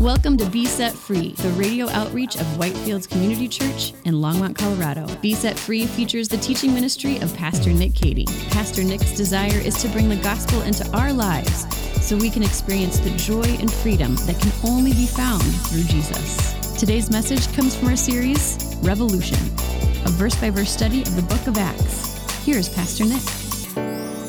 Welcome 0.00 0.36
to 0.36 0.48
Be 0.48 0.64
Set 0.64 0.92
Free, 0.92 1.32
the 1.32 1.48
radio 1.50 1.88
outreach 1.88 2.36
of 2.36 2.46
Whitefields 2.56 3.08
Community 3.08 3.48
Church 3.48 3.94
in 4.04 4.14
Longmont, 4.14 4.54
Colorado. 4.54 5.12
Be 5.16 5.34
Set 5.34 5.58
Free 5.58 5.86
features 5.86 6.28
the 6.28 6.36
teaching 6.36 6.72
ministry 6.72 7.18
of 7.18 7.34
Pastor 7.34 7.72
Nick 7.72 7.96
Cady. 7.96 8.24
Pastor 8.50 8.84
Nick's 8.84 9.16
desire 9.16 9.58
is 9.58 9.74
to 9.82 9.88
bring 9.88 10.08
the 10.08 10.14
gospel 10.14 10.62
into 10.62 10.88
our 10.96 11.12
lives 11.12 11.66
so 12.00 12.16
we 12.16 12.30
can 12.30 12.44
experience 12.44 13.00
the 13.00 13.10
joy 13.16 13.42
and 13.42 13.72
freedom 13.72 14.14
that 14.26 14.38
can 14.38 14.52
only 14.70 14.92
be 14.92 15.06
found 15.06 15.42
through 15.42 15.82
Jesus. 15.82 16.78
Today's 16.78 17.10
message 17.10 17.52
comes 17.56 17.74
from 17.74 17.88
our 17.88 17.96
series, 17.96 18.76
Revolution, 18.82 19.38
a 20.06 20.10
verse 20.10 20.36
by 20.36 20.50
verse 20.50 20.70
study 20.70 21.02
of 21.02 21.16
the 21.16 21.22
book 21.22 21.44
of 21.48 21.58
Acts. 21.58 22.44
Here's 22.44 22.68
Pastor 22.68 23.04
Nick. 23.04 23.47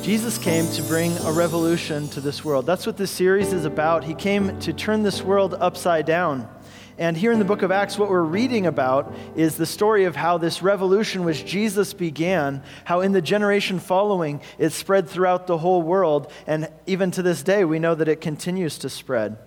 Jesus 0.09 0.39
came 0.39 0.67
to 0.71 0.81
bring 0.81 1.15
a 1.19 1.31
revolution 1.31 2.07
to 2.09 2.19
this 2.19 2.43
world. 2.43 2.65
That's 2.65 2.87
what 2.87 2.97
this 2.97 3.11
series 3.11 3.53
is 3.53 3.63
about. 3.63 4.03
He 4.03 4.15
came 4.15 4.59
to 4.61 4.73
turn 4.73 5.03
this 5.03 5.21
world 5.21 5.53
upside 5.53 6.07
down. 6.07 6.49
And 6.97 7.15
here 7.15 7.31
in 7.31 7.37
the 7.37 7.45
book 7.45 7.61
of 7.61 7.69
Acts, 7.69 7.95
what 7.95 8.09
we're 8.09 8.23
reading 8.23 8.65
about 8.65 9.13
is 9.35 9.55
the 9.55 9.67
story 9.67 10.05
of 10.05 10.15
how 10.15 10.39
this 10.39 10.63
revolution, 10.63 11.25
which 11.25 11.45
Jesus 11.45 11.93
began, 11.93 12.63
how 12.85 13.01
in 13.01 13.11
the 13.11 13.21
generation 13.21 13.77
following 13.77 14.41
it 14.57 14.71
spread 14.71 15.07
throughout 15.07 15.45
the 15.45 15.59
whole 15.59 15.83
world. 15.83 16.31
And 16.47 16.71
even 16.87 17.11
to 17.11 17.21
this 17.21 17.43
day, 17.43 17.63
we 17.63 17.77
know 17.77 17.93
that 17.93 18.07
it 18.07 18.19
continues 18.19 18.79
to 18.79 18.89
spread. 18.89 19.37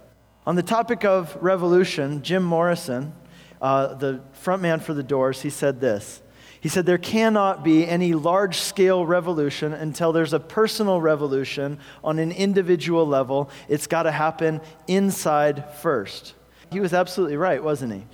On 0.47 0.55
the 0.55 0.63
topic 0.63 1.05
of 1.05 1.37
revolution, 1.43 2.23
Jim 2.23 2.45
Morrison, 2.45 3.15
uh, 3.61 3.95
the 3.95 4.21
frontman 4.45 4.81
for 4.81 4.95
the 4.95 5.03
Doors, 5.03 5.43
he 5.43 5.51
said 5.51 5.81
this 5.81 6.23
he 6.63 6.69
said, 6.69 6.87
There 6.87 6.97
cannot 6.97 7.65
be 7.65 7.89
any 7.89 8.15
large 8.15 8.59
scale 8.59 9.05
revolution 9.05 9.73
until 9.73 10.13
there's 10.13 10.33
a 10.33 10.39
personal 10.39 11.01
revolution 11.01 11.81
on 12.05 12.21
an 12.21 12.31
individual 12.31 13.05
level. 13.05 13.51
It's 13.69 13.89
got 13.89 14.05
to 14.05 14.13
happen 14.13 14.61
inside 14.87 15.75
first. 15.81 16.35
He 16.71 16.79
was 16.79 16.95
absolutely 16.95 17.37
right, 17.37 17.63
wasn't 17.63 17.95
he? 17.95 18.05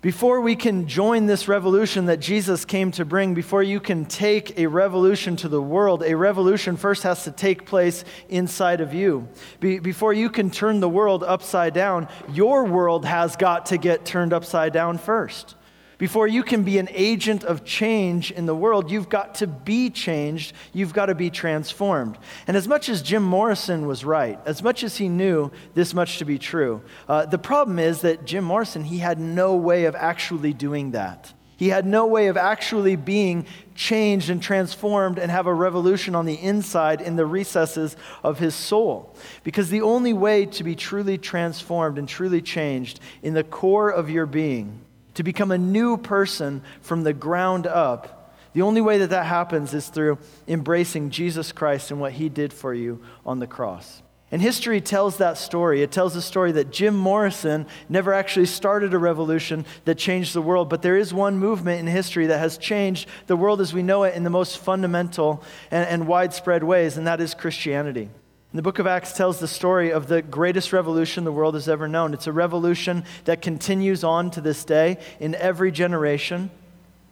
Before 0.00 0.40
we 0.40 0.56
can 0.56 0.88
join 0.88 1.26
this 1.26 1.46
revolution 1.46 2.06
that 2.06 2.18
Jesus 2.18 2.64
came 2.64 2.90
to 2.92 3.04
bring, 3.04 3.34
before 3.34 3.62
you 3.62 3.78
can 3.78 4.06
take 4.06 4.58
a 4.58 4.66
revolution 4.66 5.36
to 5.36 5.48
the 5.48 5.62
world, 5.62 6.02
a 6.02 6.16
revolution 6.16 6.76
first 6.76 7.04
has 7.04 7.22
to 7.24 7.30
take 7.30 7.64
place 7.64 8.04
inside 8.28 8.80
of 8.80 8.92
you. 8.92 9.28
Be- 9.60 9.78
before 9.78 10.12
you 10.12 10.30
can 10.30 10.50
turn 10.50 10.80
the 10.80 10.88
world 10.88 11.22
upside 11.22 11.74
down, 11.74 12.08
your 12.32 12.64
world 12.64 13.04
has 13.04 13.36
got 13.36 13.66
to 13.66 13.78
get 13.78 14.04
turned 14.04 14.32
upside 14.32 14.72
down 14.72 14.98
first. 14.98 15.54
Before 15.98 16.28
you 16.28 16.44
can 16.44 16.62
be 16.62 16.78
an 16.78 16.88
agent 16.92 17.42
of 17.42 17.64
change 17.64 18.30
in 18.30 18.46
the 18.46 18.54
world, 18.54 18.88
you've 18.88 19.08
got 19.08 19.34
to 19.36 19.48
be 19.48 19.90
changed. 19.90 20.52
You've 20.72 20.92
got 20.92 21.06
to 21.06 21.14
be 21.16 21.28
transformed. 21.28 22.16
And 22.46 22.56
as 22.56 22.68
much 22.68 22.88
as 22.88 23.02
Jim 23.02 23.24
Morrison 23.24 23.84
was 23.84 24.04
right, 24.04 24.38
as 24.46 24.62
much 24.62 24.84
as 24.84 24.96
he 24.96 25.08
knew 25.08 25.50
this 25.74 25.92
much 25.92 26.18
to 26.18 26.24
be 26.24 26.38
true, 26.38 26.82
uh, 27.08 27.26
the 27.26 27.38
problem 27.38 27.80
is 27.80 28.02
that 28.02 28.24
Jim 28.24 28.44
Morrison, 28.44 28.84
he 28.84 28.98
had 28.98 29.18
no 29.18 29.56
way 29.56 29.86
of 29.86 29.96
actually 29.96 30.52
doing 30.52 30.92
that. 30.92 31.32
He 31.56 31.70
had 31.70 31.84
no 31.84 32.06
way 32.06 32.28
of 32.28 32.36
actually 32.36 32.94
being 32.94 33.44
changed 33.74 34.30
and 34.30 34.40
transformed 34.40 35.18
and 35.18 35.28
have 35.32 35.48
a 35.48 35.52
revolution 35.52 36.14
on 36.14 36.24
the 36.24 36.40
inside 36.40 37.00
in 37.00 37.16
the 37.16 37.26
recesses 37.26 37.96
of 38.22 38.38
his 38.38 38.54
soul. 38.54 39.16
Because 39.42 39.68
the 39.68 39.82
only 39.82 40.12
way 40.12 40.46
to 40.46 40.62
be 40.62 40.76
truly 40.76 41.18
transformed 41.18 41.98
and 41.98 42.08
truly 42.08 42.40
changed 42.40 43.00
in 43.24 43.34
the 43.34 43.42
core 43.42 43.90
of 43.90 44.08
your 44.08 44.26
being 44.26 44.78
to 45.18 45.24
become 45.24 45.50
a 45.50 45.58
new 45.58 45.96
person 45.96 46.62
from 46.80 47.02
the 47.02 47.12
ground 47.12 47.66
up, 47.66 48.32
the 48.52 48.62
only 48.62 48.80
way 48.80 48.98
that 48.98 49.10
that 49.10 49.26
happens 49.26 49.74
is 49.74 49.88
through 49.88 50.16
embracing 50.46 51.10
Jesus 51.10 51.50
Christ 51.50 51.90
and 51.90 52.00
what 52.00 52.12
he 52.12 52.28
did 52.28 52.52
for 52.52 52.72
you 52.72 53.02
on 53.26 53.40
the 53.40 53.46
cross. 53.48 54.00
And 54.30 54.40
history 54.40 54.80
tells 54.80 55.16
that 55.16 55.36
story. 55.36 55.82
It 55.82 55.90
tells 55.90 56.14
the 56.14 56.22
story 56.22 56.52
that 56.52 56.70
Jim 56.70 56.94
Morrison 56.94 57.66
never 57.88 58.14
actually 58.14 58.46
started 58.46 58.94
a 58.94 58.98
revolution 58.98 59.66
that 59.86 59.98
changed 59.98 60.34
the 60.34 60.42
world, 60.42 60.70
but 60.70 60.82
there 60.82 60.96
is 60.96 61.12
one 61.12 61.36
movement 61.36 61.80
in 61.80 61.88
history 61.88 62.28
that 62.28 62.38
has 62.38 62.56
changed 62.56 63.08
the 63.26 63.36
world 63.36 63.60
as 63.60 63.74
we 63.74 63.82
know 63.82 64.04
it 64.04 64.14
in 64.14 64.22
the 64.22 64.30
most 64.30 64.58
fundamental 64.58 65.42
and, 65.72 65.84
and 65.88 66.06
widespread 66.06 66.62
ways, 66.62 66.96
and 66.96 67.08
that 67.08 67.20
is 67.20 67.34
Christianity. 67.34 68.08
The 68.54 68.62
book 68.62 68.78
of 68.78 68.86
Acts 68.86 69.12
tells 69.12 69.38
the 69.38 69.46
story 69.46 69.92
of 69.92 70.08
the 70.08 70.22
greatest 70.22 70.72
revolution 70.72 71.24
the 71.24 71.32
world 71.32 71.52
has 71.52 71.68
ever 71.68 71.86
known. 71.86 72.14
It's 72.14 72.26
a 72.26 72.32
revolution 72.32 73.04
that 73.26 73.42
continues 73.42 74.02
on 74.02 74.30
to 74.32 74.40
this 74.40 74.64
day 74.64 74.96
in 75.20 75.34
every 75.34 75.70
generation. 75.70 76.50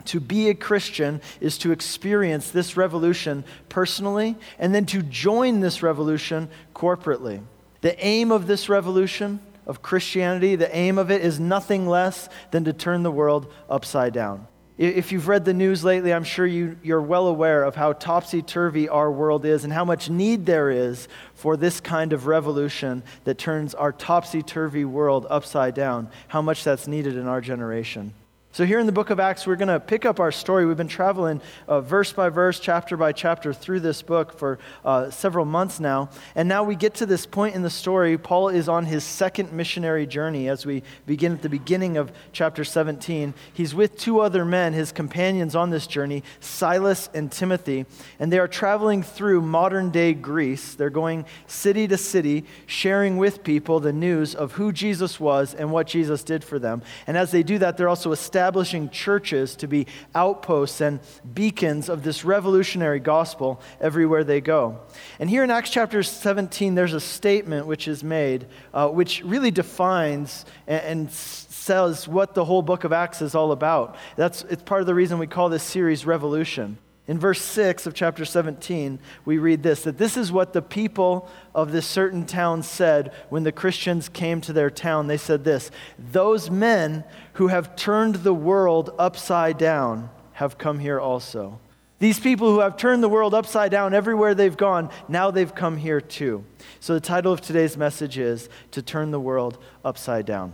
To 0.06 0.20
be 0.20 0.48
a 0.48 0.54
Christian 0.54 1.20
is 1.40 1.58
to 1.58 1.72
experience 1.72 2.50
this 2.50 2.76
revolution 2.76 3.44
personally 3.68 4.36
and 4.58 4.74
then 4.74 4.86
to 4.86 5.02
join 5.02 5.60
this 5.60 5.82
revolution 5.82 6.48
corporately. 6.74 7.42
The 7.82 8.02
aim 8.02 8.32
of 8.32 8.46
this 8.46 8.70
revolution 8.70 9.40
of 9.66 9.82
Christianity, 9.82 10.56
the 10.56 10.74
aim 10.74 10.96
of 10.96 11.10
it 11.10 11.20
is 11.20 11.38
nothing 11.38 11.86
less 11.86 12.30
than 12.50 12.64
to 12.64 12.72
turn 12.72 13.02
the 13.02 13.10
world 13.10 13.52
upside 13.68 14.14
down. 14.14 14.46
If 14.78 15.10
you've 15.10 15.26
read 15.26 15.46
the 15.46 15.54
news 15.54 15.84
lately, 15.84 16.12
I'm 16.12 16.24
sure 16.24 16.46
you, 16.46 16.76
you're 16.82 17.00
well 17.00 17.28
aware 17.28 17.64
of 17.64 17.76
how 17.76 17.94
topsy 17.94 18.42
turvy 18.42 18.90
our 18.90 19.10
world 19.10 19.46
is 19.46 19.64
and 19.64 19.72
how 19.72 19.86
much 19.86 20.10
need 20.10 20.44
there 20.44 20.70
is 20.70 21.08
for 21.34 21.56
this 21.56 21.80
kind 21.80 22.12
of 22.12 22.26
revolution 22.26 23.02
that 23.24 23.38
turns 23.38 23.74
our 23.74 23.90
topsy 23.90 24.42
turvy 24.42 24.84
world 24.84 25.26
upside 25.30 25.74
down, 25.74 26.10
how 26.28 26.42
much 26.42 26.62
that's 26.62 26.86
needed 26.86 27.16
in 27.16 27.26
our 27.26 27.40
generation. 27.40 28.12
So, 28.56 28.64
here 28.64 28.80
in 28.80 28.86
the 28.86 28.92
book 28.92 29.10
of 29.10 29.20
Acts, 29.20 29.46
we're 29.46 29.56
going 29.56 29.68
to 29.68 29.78
pick 29.78 30.06
up 30.06 30.18
our 30.18 30.32
story. 30.32 30.64
We've 30.64 30.78
been 30.78 30.88
traveling 30.88 31.42
uh, 31.68 31.82
verse 31.82 32.14
by 32.14 32.30
verse, 32.30 32.58
chapter 32.58 32.96
by 32.96 33.12
chapter 33.12 33.52
through 33.52 33.80
this 33.80 34.00
book 34.00 34.32
for 34.32 34.58
uh, 34.82 35.10
several 35.10 35.44
months 35.44 35.78
now. 35.78 36.08
And 36.34 36.48
now 36.48 36.64
we 36.64 36.74
get 36.74 36.94
to 36.94 37.04
this 37.04 37.26
point 37.26 37.54
in 37.54 37.60
the 37.60 37.68
story. 37.68 38.16
Paul 38.16 38.48
is 38.48 38.66
on 38.66 38.86
his 38.86 39.04
second 39.04 39.52
missionary 39.52 40.06
journey 40.06 40.48
as 40.48 40.64
we 40.64 40.84
begin 41.04 41.32
at 41.32 41.42
the 41.42 41.50
beginning 41.50 41.98
of 41.98 42.10
chapter 42.32 42.64
17. 42.64 43.34
He's 43.52 43.74
with 43.74 43.98
two 43.98 44.20
other 44.20 44.42
men, 44.42 44.72
his 44.72 44.90
companions 44.90 45.54
on 45.54 45.68
this 45.68 45.86
journey, 45.86 46.22
Silas 46.40 47.10
and 47.12 47.30
Timothy. 47.30 47.84
And 48.18 48.32
they 48.32 48.38
are 48.38 48.48
traveling 48.48 49.02
through 49.02 49.42
modern 49.42 49.90
day 49.90 50.14
Greece. 50.14 50.72
They're 50.76 50.88
going 50.88 51.26
city 51.46 51.86
to 51.88 51.98
city, 51.98 52.46
sharing 52.64 53.18
with 53.18 53.44
people 53.44 53.80
the 53.80 53.92
news 53.92 54.34
of 54.34 54.52
who 54.52 54.72
Jesus 54.72 55.20
was 55.20 55.52
and 55.52 55.70
what 55.70 55.86
Jesus 55.86 56.24
did 56.24 56.42
for 56.42 56.58
them. 56.58 56.80
And 57.06 57.18
as 57.18 57.32
they 57.32 57.42
do 57.42 57.58
that, 57.58 57.76
they're 57.76 57.90
also 57.90 58.12
establishing 58.12 58.45
establishing 58.46 58.88
churches 58.90 59.56
to 59.56 59.66
be 59.66 59.88
outposts 60.14 60.80
and 60.80 61.00
beacons 61.34 61.88
of 61.88 62.04
this 62.04 62.24
revolutionary 62.24 63.00
gospel 63.00 63.60
everywhere 63.80 64.22
they 64.22 64.40
go. 64.40 64.78
And 65.18 65.28
here 65.28 65.42
in 65.42 65.50
Acts 65.50 65.70
chapter 65.70 66.00
17, 66.04 66.76
there's 66.76 66.92
a 66.92 67.00
statement 67.00 67.66
which 67.66 67.88
is 67.88 68.04
made, 68.04 68.46
uh, 68.72 68.88
which 68.88 69.20
really 69.24 69.50
defines 69.50 70.44
and, 70.68 70.82
and 70.84 71.10
says 71.10 72.06
what 72.06 72.34
the 72.34 72.44
whole 72.44 72.62
book 72.62 72.84
of 72.84 72.92
Acts 72.92 73.20
is 73.20 73.34
all 73.34 73.50
about. 73.50 73.96
That's, 74.14 74.44
it's 74.44 74.62
part 74.62 74.80
of 74.80 74.86
the 74.86 74.94
reason 74.94 75.18
we 75.18 75.26
call 75.26 75.48
this 75.48 75.64
series 75.64 76.06
Revolution. 76.06 76.78
In 77.08 77.20
verse 77.20 77.40
6 77.40 77.86
of 77.86 77.94
chapter 77.94 78.24
17, 78.24 78.98
we 79.24 79.38
read 79.38 79.62
this 79.62 79.84
that 79.84 79.98
this 79.98 80.16
is 80.16 80.32
what 80.32 80.52
the 80.52 80.62
people 80.62 81.28
of 81.54 81.70
this 81.70 81.86
certain 81.86 82.26
town 82.26 82.62
said 82.64 83.12
when 83.28 83.44
the 83.44 83.52
Christians 83.52 84.08
came 84.08 84.40
to 84.40 84.52
their 84.52 84.70
town. 84.70 85.06
They 85.06 85.16
said 85.16 85.44
this 85.44 85.70
Those 85.98 86.50
men 86.50 87.04
who 87.34 87.48
have 87.48 87.76
turned 87.76 88.16
the 88.16 88.34
world 88.34 88.90
upside 88.98 89.56
down 89.56 90.10
have 90.32 90.58
come 90.58 90.80
here 90.80 90.98
also. 90.98 91.60
These 91.98 92.20
people 92.20 92.50
who 92.50 92.60
have 92.60 92.76
turned 92.76 93.02
the 93.02 93.08
world 93.08 93.32
upside 93.32 93.70
down 93.70 93.94
everywhere 93.94 94.34
they've 94.34 94.56
gone, 94.56 94.90
now 95.08 95.30
they've 95.30 95.54
come 95.54 95.78
here 95.78 96.00
too. 96.00 96.44
So 96.80 96.92
the 96.92 97.00
title 97.00 97.32
of 97.32 97.40
today's 97.40 97.76
message 97.76 98.18
is 98.18 98.50
To 98.72 98.82
Turn 98.82 99.12
the 99.12 99.20
World 99.20 99.58
Upside 99.82 100.26
Down. 100.26 100.52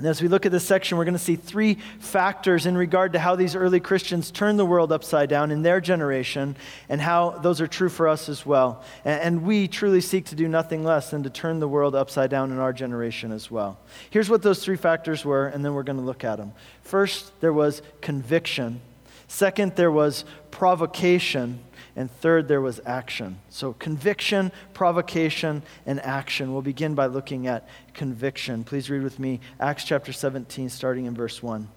And 0.00 0.08
as 0.08 0.22
we 0.22 0.28
look 0.28 0.46
at 0.46 0.52
this 0.52 0.64
section, 0.64 0.96
we're 0.96 1.04
going 1.04 1.12
to 1.12 1.18
see 1.18 1.36
three 1.36 1.74
factors 1.98 2.64
in 2.64 2.74
regard 2.74 3.12
to 3.12 3.18
how 3.18 3.36
these 3.36 3.54
early 3.54 3.80
Christians 3.80 4.30
turned 4.30 4.58
the 4.58 4.64
world 4.64 4.92
upside 4.92 5.28
down 5.28 5.50
in 5.50 5.60
their 5.60 5.78
generation 5.78 6.56
and 6.88 7.02
how 7.02 7.32
those 7.32 7.60
are 7.60 7.66
true 7.66 7.90
for 7.90 8.08
us 8.08 8.30
as 8.30 8.46
well. 8.46 8.82
And, 9.04 9.42
we 9.42 9.68
truly 9.68 10.00
seek 10.00 10.24
to 10.26 10.34
do 10.34 10.48
nothing 10.48 10.84
less 10.84 11.10
than 11.10 11.22
to 11.24 11.28
turn 11.28 11.60
the 11.60 11.68
world 11.68 11.94
upside 11.94 12.30
down 12.30 12.50
in 12.50 12.58
our 12.58 12.72
generation 12.72 13.30
as 13.30 13.50
well. 13.50 13.78
Here's 14.08 14.30
what 14.30 14.40
those 14.40 14.64
three 14.64 14.76
factors 14.76 15.22
were, 15.22 15.48
and 15.48 15.62
then 15.62 15.74
we're 15.74 15.82
going 15.82 15.98
to 15.98 16.04
look 16.04 16.24
at 16.24 16.36
them. 16.36 16.52
First, 16.80 17.38
there 17.42 17.52
was 17.52 17.82
conviction. 18.00 18.80
Second, 19.28 19.76
there 19.76 19.92
was 19.92 20.24
provocation. 20.50 21.60
And 22.00 22.10
third, 22.10 22.48
there 22.48 22.62
was 22.62 22.80
action. 22.86 23.40
So, 23.50 23.74
conviction, 23.74 24.52
provocation, 24.72 25.62
and 25.84 26.00
action. 26.00 26.50
We'll 26.50 26.62
begin 26.62 26.94
by 26.94 27.04
looking 27.04 27.46
at 27.46 27.68
conviction. 27.92 28.64
Please 28.64 28.88
read 28.88 29.02
with 29.02 29.18
me 29.18 29.40
Acts 29.60 29.84
chapter 29.84 30.10
17, 30.10 30.70
starting 30.70 31.04
in 31.04 31.14
verse 31.14 31.42
1. 31.42 31.68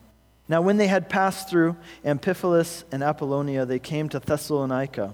Now, 0.47 0.61
when 0.61 0.77
they 0.77 0.87
had 0.87 1.09
passed 1.09 1.49
through 1.49 1.75
Amphipolis 2.05 2.85
and 2.89 3.03
Apollonia, 3.03 3.65
they 3.65 3.79
came 3.79 4.07
to 4.07 4.19
Thessalonica 4.19 5.13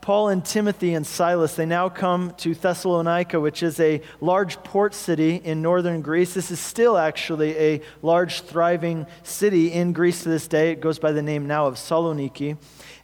Paul 0.00 0.28
and 0.28 0.44
Timothy 0.44 0.94
and 0.94 1.06
Silas, 1.06 1.54
they 1.54 1.66
now 1.66 1.88
come 1.88 2.32
to 2.38 2.54
Thessalonica, 2.54 3.38
which 3.40 3.62
is 3.62 3.78
a 3.78 4.00
large 4.20 4.56
port 4.62 4.94
city 4.94 5.36
in 5.36 5.60
northern 5.60 6.00
Greece. 6.00 6.34
This 6.34 6.50
is 6.50 6.60
still 6.60 6.96
actually 6.96 7.56
a 7.58 7.82
large, 8.00 8.40
thriving 8.42 9.06
city 9.22 9.72
in 9.72 9.92
Greece 9.92 10.22
to 10.22 10.30
this 10.30 10.48
day. 10.48 10.70
It 10.70 10.80
goes 10.80 10.98
by 10.98 11.12
the 11.12 11.22
name 11.22 11.46
now 11.46 11.66
of 11.66 11.74
Saloniki. 11.74 12.56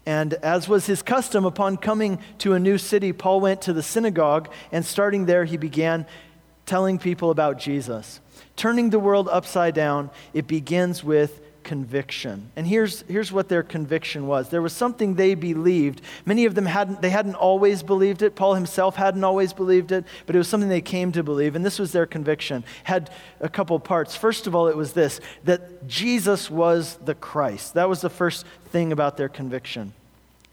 And 0.06 0.34
as 0.34 0.68
was 0.68 0.86
his 0.86 1.02
custom, 1.02 1.44
upon 1.44 1.76
coming 1.76 2.18
to 2.38 2.54
a 2.54 2.60
new 2.60 2.78
city, 2.78 3.12
Paul 3.12 3.40
went 3.40 3.60
to 3.62 3.72
the 3.72 3.82
synagogue, 3.82 4.50
and 4.72 4.84
starting 4.84 5.26
there, 5.26 5.44
he 5.44 5.56
began 5.56 6.06
telling 6.66 6.98
people 6.98 7.30
about 7.30 7.58
Jesus. 7.58 8.20
Turning 8.56 8.90
the 8.90 8.98
world 8.98 9.28
upside 9.28 9.74
down, 9.74 10.10
it 10.32 10.46
begins 10.46 11.04
with 11.04 11.40
conviction. 11.64 12.50
And 12.54 12.66
here's, 12.66 13.02
here's 13.08 13.32
what 13.32 13.48
their 13.48 13.62
conviction 13.62 14.26
was. 14.26 14.50
There 14.50 14.62
was 14.62 14.72
something 14.72 15.14
they 15.14 15.34
believed. 15.34 16.02
Many 16.24 16.44
of 16.44 16.54
them 16.54 16.66
hadn't, 16.66 17.02
they 17.02 17.10
hadn't 17.10 17.34
always 17.34 17.82
believed 17.82 18.22
it. 18.22 18.36
Paul 18.36 18.54
himself 18.54 18.94
hadn't 18.96 19.24
always 19.24 19.52
believed 19.52 19.90
it, 19.90 20.04
but 20.26 20.36
it 20.36 20.38
was 20.38 20.48
something 20.48 20.68
they 20.68 20.80
came 20.80 21.10
to 21.12 21.22
believe. 21.22 21.56
And 21.56 21.64
this 21.64 21.78
was 21.78 21.92
their 21.92 22.06
conviction. 22.06 22.62
Had 22.84 23.10
a 23.40 23.48
couple 23.48 23.78
parts. 23.80 24.14
First 24.14 24.46
of 24.46 24.54
all, 24.54 24.68
it 24.68 24.76
was 24.76 24.92
this 24.92 25.20
that 25.44 25.88
Jesus 25.88 26.50
was 26.50 26.96
the 27.04 27.14
Christ. 27.14 27.74
That 27.74 27.88
was 27.88 28.00
the 28.00 28.10
first 28.10 28.46
thing 28.70 28.92
about 28.92 29.16
their 29.16 29.28
conviction. 29.28 29.94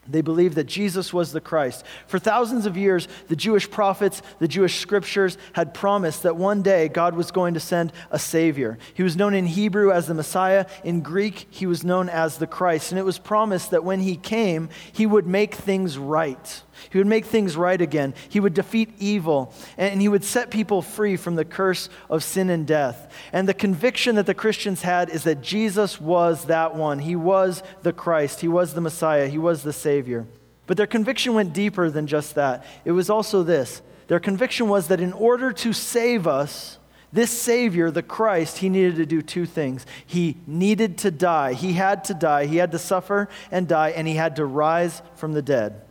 They 0.08 0.20
believed 0.20 0.56
that 0.56 0.64
Jesus 0.64 1.12
was 1.12 1.30
the 1.30 1.40
Christ. 1.40 1.84
For 2.08 2.18
thousands 2.18 2.66
of 2.66 2.76
years, 2.76 3.06
the 3.28 3.36
Jewish 3.36 3.70
prophets, 3.70 4.20
the 4.40 4.48
Jewish 4.48 4.80
scriptures 4.80 5.38
had 5.52 5.74
promised 5.74 6.24
that 6.24 6.36
one 6.36 6.60
day 6.60 6.88
God 6.88 7.14
was 7.14 7.30
going 7.30 7.54
to 7.54 7.60
send 7.60 7.92
a 8.10 8.18
Savior. 8.18 8.78
He 8.94 9.04
was 9.04 9.16
known 9.16 9.32
in 9.32 9.46
Hebrew 9.46 9.92
as 9.92 10.08
the 10.08 10.14
Messiah. 10.14 10.66
In 10.82 11.02
Greek, 11.02 11.46
he 11.50 11.66
was 11.66 11.84
known 11.84 12.08
as 12.08 12.38
the 12.38 12.48
Christ. 12.48 12.90
And 12.90 12.98
it 12.98 13.04
was 13.04 13.20
promised 13.20 13.70
that 13.70 13.84
when 13.84 14.00
he 14.00 14.16
came, 14.16 14.70
he 14.92 15.06
would 15.06 15.26
make 15.26 15.54
things 15.54 15.96
right. 15.96 16.62
He 16.90 16.98
would 16.98 17.06
make 17.06 17.24
things 17.24 17.56
right 17.56 17.80
again. 17.80 18.14
He 18.28 18.40
would 18.40 18.54
defeat 18.54 18.94
evil, 18.98 19.54
and 19.76 20.00
he 20.00 20.08
would 20.08 20.24
set 20.24 20.50
people 20.50 20.82
free 20.82 21.16
from 21.16 21.36
the 21.36 21.44
curse 21.44 21.88
of 22.10 22.24
sin 22.24 22.50
and 22.50 22.66
death. 22.66 23.12
And 23.32 23.48
the 23.48 23.54
conviction 23.54 24.16
that 24.16 24.26
the 24.26 24.34
Christians 24.34 24.82
had 24.82 25.10
is 25.10 25.24
that 25.24 25.42
Jesus 25.42 26.00
was 26.00 26.46
that 26.46 26.74
one. 26.74 26.98
He 26.98 27.16
was 27.16 27.62
the 27.82 27.92
Christ, 27.92 28.40
he 28.40 28.48
was 28.48 28.74
the 28.74 28.80
Messiah, 28.80 29.28
he 29.28 29.38
was 29.38 29.62
the 29.62 29.72
Savior. 29.72 30.26
But 30.66 30.76
their 30.76 30.86
conviction 30.86 31.34
went 31.34 31.52
deeper 31.52 31.90
than 31.90 32.06
just 32.06 32.34
that. 32.36 32.64
It 32.84 32.92
was 32.92 33.10
also 33.10 33.42
this 33.42 33.82
their 34.08 34.20
conviction 34.20 34.68
was 34.68 34.88
that 34.88 35.00
in 35.00 35.12
order 35.12 35.52
to 35.52 35.72
save 35.72 36.26
us, 36.26 36.78
this 37.12 37.30
Savior, 37.30 37.90
the 37.90 38.02
Christ, 38.02 38.58
he 38.58 38.68
needed 38.68 38.96
to 38.96 39.06
do 39.06 39.20
two 39.20 39.44
things. 39.44 39.84
He 40.06 40.38
needed 40.46 40.98
to 40.98 41.10
die. 41.10 41.52
He 41.52 41.74
had 41.74 42.04
to 42.04 42.14
die. 42.14 42.46
He 42.46 42.56
had 42.56 42.72
to 42.72 42.78
suffer 42.78 43.28
and 43.50 43.68
die, 43.68 43.90
and 43.90 44.08
he 44.08 44.14
had 44.14 44.36
to 44.36 44.46
rise 44.46 45.02
from 45.14 45.34
the 45.34 45.42
dead. 45.42 45.82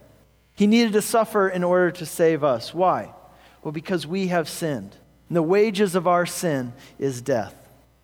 He 0.61 0.67
needed 0.67 0.93
to 0.93 1.01
suffer 1.01 1.49
in 1.49 1.63
order 1.63 1.89
to 1.89 2.05
save 2.05 2.43
us. 2.43 2.71
Why? 2.71 3.15
Well, 3.63 3.71
because 3.71 4.05
we 4.05 4.27
have 4.27 4.47
sinned. 4.47 4.95
And 5.27 5.35
the 5.35 5.41
wages 5.41 5.95
of 5.95 6.05
our 6.05 6.27
sin 6.27 6.73
is 6.99 7.19
death. 7.19 7.55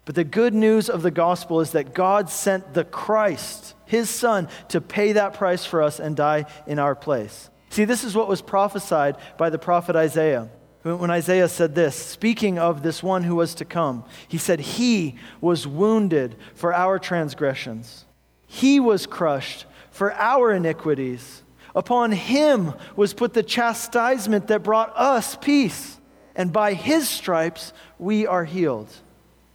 But 0.06 0.16
the 0.16 0.24
good 0.24 0.56
news 0.56 0.90
of 0.90 1.04
the 1.04 1.12
gospel 1.12 1.62
is 1.62 1.74
that 1.74 1.94
God 1.94 2.32
sent 2.32 2.74
the 2.74 2.84
Christ, 2.84 3.76
his 3.86 4.10
son, 4.10 4.50
to 4.70 4.82
pay 4.82 5.12
that 5.12 5.36
price 5.36 5.68
for 5.68 5.84
us 5.84 6.00
and 6.00 6.16
die 6.16 6.46
in 6.66 6.80
our 6.80 6.96
place. 6.96 7.52
See, 7.70 7.86
this 7.86 8.04
is 8.04 8.16
what 8.16 8.28
was 8.28 8.42
prophesied 8.42 9.18
by 9.38 9.52
the 9.52 9.60
prophet 9.60 9.96
Isaiah. 9.96 10.50
When 10.82 11.12
Isaiah 11.12 11.50
said 11.50 11.76
this, 11.76 11.96
speaking 11.96 12.58
of 12.58 12.82
this 12.82 13.04
one 13.04 13.22
who 13.22 13.36
was 13.36 13.54
to 13.54 13.66
come, 13.66 14.04
he 14.28 14.40
said, 14.40 14.62
He 14.62 15.18
was 15.42 15.68
wounded 15.68 16.36
for 16.56 16.74
our 16.74 16.98
transgressions, 16.98 18.06
He 18.48 18.80
was 18.80 19.06
crushed 19.06 19.68
for 19.92 20.12
our 20.14 20.52
iniquities. 20.52 21.44
Upon 21.78 22.12
him 22.12 22.74
was 22.96 23.14
put 23.14 23.36
the 23.36 23.44
chastisement 23.44 24.48
that 24.48 24.64
brought 24.64 24.92
us 24.96 25.36
peace, 25.36 26.00
and 26.36 26.52
by 26.52 26.74
his 26.74 27.08
stripes 27.08 27.72
we 28.00 28.26
are 28.26 28.46
healed. 28.46 28.90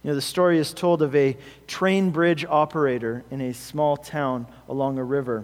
You 0.03 0.11
know, 0.11 0.15
the 0.15 0.21
story 0.21 0.57
is 0.57 0.73
told 0.73 1.01
of 1.01 1.13
a 1.17 1.35
train 1.67 2.11
bridge 2.11 2.45
operator 2.45 3.25
in 3.29 3.41
a 3.41 3.53
small 3.53 3.97
town 3.97 4.47
along 4.69 4.99
a 4.99 5.03
river. 5.03 5.43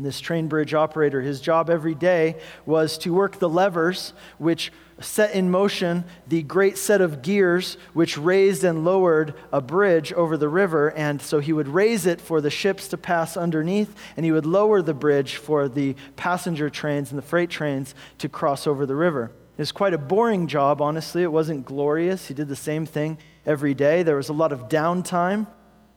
And 0.00 0.06
this 0.06 0.18
train 0.18 0.48
bridge 0.48 0.72
operator, 0.72 1.20
his 1.20 1.42
job 1.42 1.68
every 1.68 1.94
day 1.94 2.36
was 2.64 2.96
to 2.96 3.12
work 3.12 3.38
the 3.38 3.50
levers 3.50 4.14
which 4.38 4.72
set 4.98 5.34
in 5.34 5.50
motion 5.50 6.04
the 6.26 6.42
great 6.42 6.78
set 6.78 7.02
of 7.02 7.20
gears 7.20 7.76
which 7.92 8.16
raised 8.16 8.64
and 8.64 8.82
lowered 8.82 9.34
a 9.52 9.60
bridge 9.60 10.10
over 10.14 10.38
the 10.38 10.48
river. 10.48 10.90
And 10.92 11.20
so 11.20 11.38
he 11.38 11.52
would 11.52 11.68
raise 11.68 12.06
it 12.06 12.18
for 12.18 12.40
the 12.40 12.48
ships 12.48 12.88
to 12.88 12.96
pass 12.96 13.36
underneath, 13.36 13.94
and 14.16 14.24
he 14.24 14.32
would 14.32 14.46
lower 14.46 14.80
the 14.80 14.94
bridge 14.94 15.36
for 15.36 15.68
the 15.68 15.94
passenger 16.16 16.70
trains 16.70 17.10
and 17.10 17.18
the 17.18 17.22
freight 17.22 17.50
trains 17.50 17.94
to 18.20 18.28
cross 18.30 18.66
over 18.66 18.86
the 18.86 18.96
river. 18.96 19.30
It 19.58 19.60
was 19.60 19.70
quite 19.70 19.92
a 19.92 19.98
boring 19.98 20.46
job, 20.46 20.80
honestly. 20.80 21.22
It 21.22 21.30
wasn't 21.30 21.66
glorious. 21.66 22.26
He 22.26 22.32
did 22.32 22.48
the 22.48 22.56
same 22.56 22.86
thing 22.86 23.18
every 23.44 23.74
day. 23.74 24.02
There 24.02 24.16
was 24.16 24.30
a 24.30 24.32
lot 24.32 24.50
of 24.50 24.70
downtime, 24.70 25.46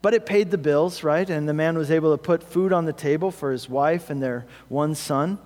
but 0.04 0.14
it 0.14 0.26
paid 0.26 0.52
the 0.52 0.58
bills, 0.58 1.02
right? 1.02 1.30
And 1.30 1.48
the 1.48 1.54
man 1.54 1.78
was 1.78 1.90
able 1.90 2.12
to 2.12 2.22
put 2.22 2.44
food 2.44 2.74
on 2.74 2.84
the 2.84 2.92
table 2.92 3.32
for 3.32 3.54
his 3.54 3.70
wife 3.70 4.10
and 4.10 4.22
their 4.22 4.46
one 4.68 4.96
son. 4.96 5.40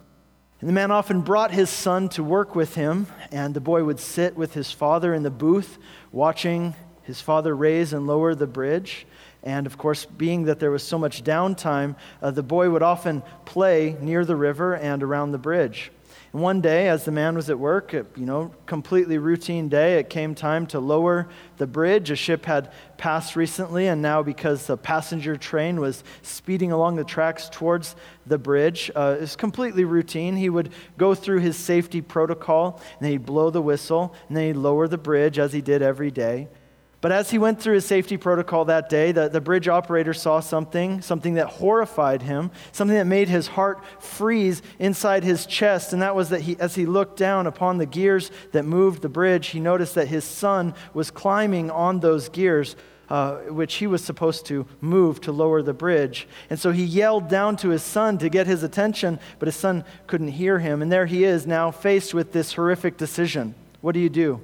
And 0.59 0.67
the 0.67 0.73
man 0.73 0.89
often 0.89 1.21
brought 1.21 1.51
his 1.51 1.69
son 1.69 2.09
to 2.09 2.23
work 2.23 2.55
with 2.55 2.73
him, 2.73 3.05
and 3.31 3.53
the 3.53 3.61
boy 3.61 3.83
would 3.83 3.99
sit 3.99 4.35
with 4.35 4.55
his 4.55 4.71
father 4.71 5.13
in 5.13 5.21
the 5.21 5.29
booth, 5.29 5.77
watching 6.11 6.73
his 7.03 7.21
father 7.21 7.55
raise 7.55 7.93
and 7.93 8.07
lower 8.07 8.33
the 8.33 8.47
bridge. 8.47 9.05
And 9.43 9.67
of 9.67 9.77
course, 9.77 10.05
being 10.05 10.45
that 10.45 10.59
there 10.59 10.71
was 10.71 10.81
so 10.81 10.97
much 10.97 11.23
downtime, 11.23 11.95
uh, 12.23 12.31
the 12.31 12.41
boy 12.41 12.71
would 12.71 12.81
often 12.81 13.21
play 13.45 13.95
near 14.01 14.25
the 14.25 14.35
river 14.35 14.75
and 14.75 15.03
around 15.03 15.33
the 15.33 15.37
bridge. 15.37 15.91
And 16.33 16.41
one 16.41 16.61
day, 16.61 16.89
as 16.89 17.05
the 17.05 17.11
man 17.11 17.35
was 17.35 17.49
at 17.49 17.57
work, 17.57 17.93
you 17.93 18.07
know, 18.17 18.51
completely 18.65 19.17
routine 19.17 19.69
day, 19.69 19.99
it 19.99 20.09
came 20.09 20.35
time 20.35 20.67
to 20.67 20.79
lower 20.79 21.29
the 21.57 21.67
bridge. 21.67 22.11
A 22.11 22.15
ship 22.15 22.45
had 22.45 22.71
passed 22.97 23.35
recently, 23.35 23.87
and 23.87 24.01
now 24.01 24.21
because 24.21 24.67
the 24.67 24.77
passenger 24.77 25.37
train 25.37 25.79
was 25.79 26.03
speeding 26.21 26.71
along 26.71 26.97
the 26.97 27.03
tracks 27.03 27.49
towards 27.49 27.95
the 28.25 28.37
bridge, 28.37 28.91
uh, 28.95 29.17
it's 29.19 29.35
completely 29.35 29.85
routine. 29.85 30.35
He 30.35 30.49
would 30.49 30.73
go 30.97 31.15
through 31.15 31.39
his 31.39 31.55
safety 31.55 32.01
protocol, 32.01 32.81
and 32.99 33.05
then 33.05 33.11
he'd 33.11 33.25
blow 33.25 33.49
the 33.49 33.61
whistle, 33.61 34.13
and 34.27 34.35
then 34.35 34.47
he'd 34.47 34.57
lower 34.57 34.87
the 34.87 34.97
bridge 34.97 35.39
as 35.39 35.53
he 35.53 35.61
did 35.61 35.81
every 35.81 36.11
day. 36.11 36.49
But 36.99 37.11
as 37.11 37.29
he 37.29 37.37
went 37.37 37.61
through 37.61 37.75
his 37.75 37.85
safety 37.85 38.17
protocol 38.17 38.65
that 38.65 38.89
day, 38.89 39.11
the, 39.11 39.29
the 39.29 39.39
bridge 39.39 39.67
operator 39.67 40.15
saw 40.15 40.39
something, 40.39 41.01
something 41.01 41.35
that 41.35 41.45
horrified 41.47 42.23
him, 42.23 42.49
something 42.71 42.97
that 42.97 43.05
made 43.05 43.29
his 43.29 43.47
heart 43.47 43.83
freeze 43.99 44.63
inside 44.79 45.23
his 45.23 45.45
chest. 45.45 45.93
And 45.93 46.01
that 46.01 46.15
was 46.15 46.29
that 46.29 46.41
he, 46.41 46.57
as 46.59 46.73
he 46.73 46.87
looked 46.87 47.17
down 47.17 47.45
upon 47.45 47.77
the 47.77 47.85
gears 47.85 48.31
that 48.51 48.65
moved 48.65 49.03
the 49.03 49.09
bridge, 49.09 49.47
he 49.47 49.59
noticed 49.59 49.93
that 49.93 50.07
his 50.07 50.23
son 50.23 50.73
was 50.95 51.11
climbing 51.11 51.69
on 51.69 51.99
those 51.99 52.29
gears, 52.29 52.75
uh, 53.09 53.35
which 53.41 53.75
he 53.75 53.85
was 53.85 54.03
supposed 54.03 54.47
to 54.47 54.65
move 54.81 55.21
to 55.21 55.31
lower 55.31 55.61
the 55.61 55.73
bridge. 55.73 56.27
And 56.49 56.59
so 56.59 56.71
he 56.71 56.83
yelled 56.83 57.29
down 57.29 57.57
to 57.57 57.69
his 57.69 57.83
son 57.83 58.17
to 58.17 58.27
get 58.27 58.47
his 58.47 58.63
attention, 58.63 59.19
but 59.37 59.47
his 59.47 59.55
son 59.55 59.85
couldn't 60.07 60.29
hear 60.29 60.57
him. 60.57 60.81
And 60.81 60.91
there 60.91 61.05
he 61.05 61.25
is 61.25 61.45
now 61.45 61.69
faced 61.69 62.15
with 62.15 62.31
this 62.31 62.53
horrific 62.53 62.97
decision. 62.97 63.53
What 63.81 63.91
do 63.91 63.99
you 63.99 64.09
do? 64.09 64.41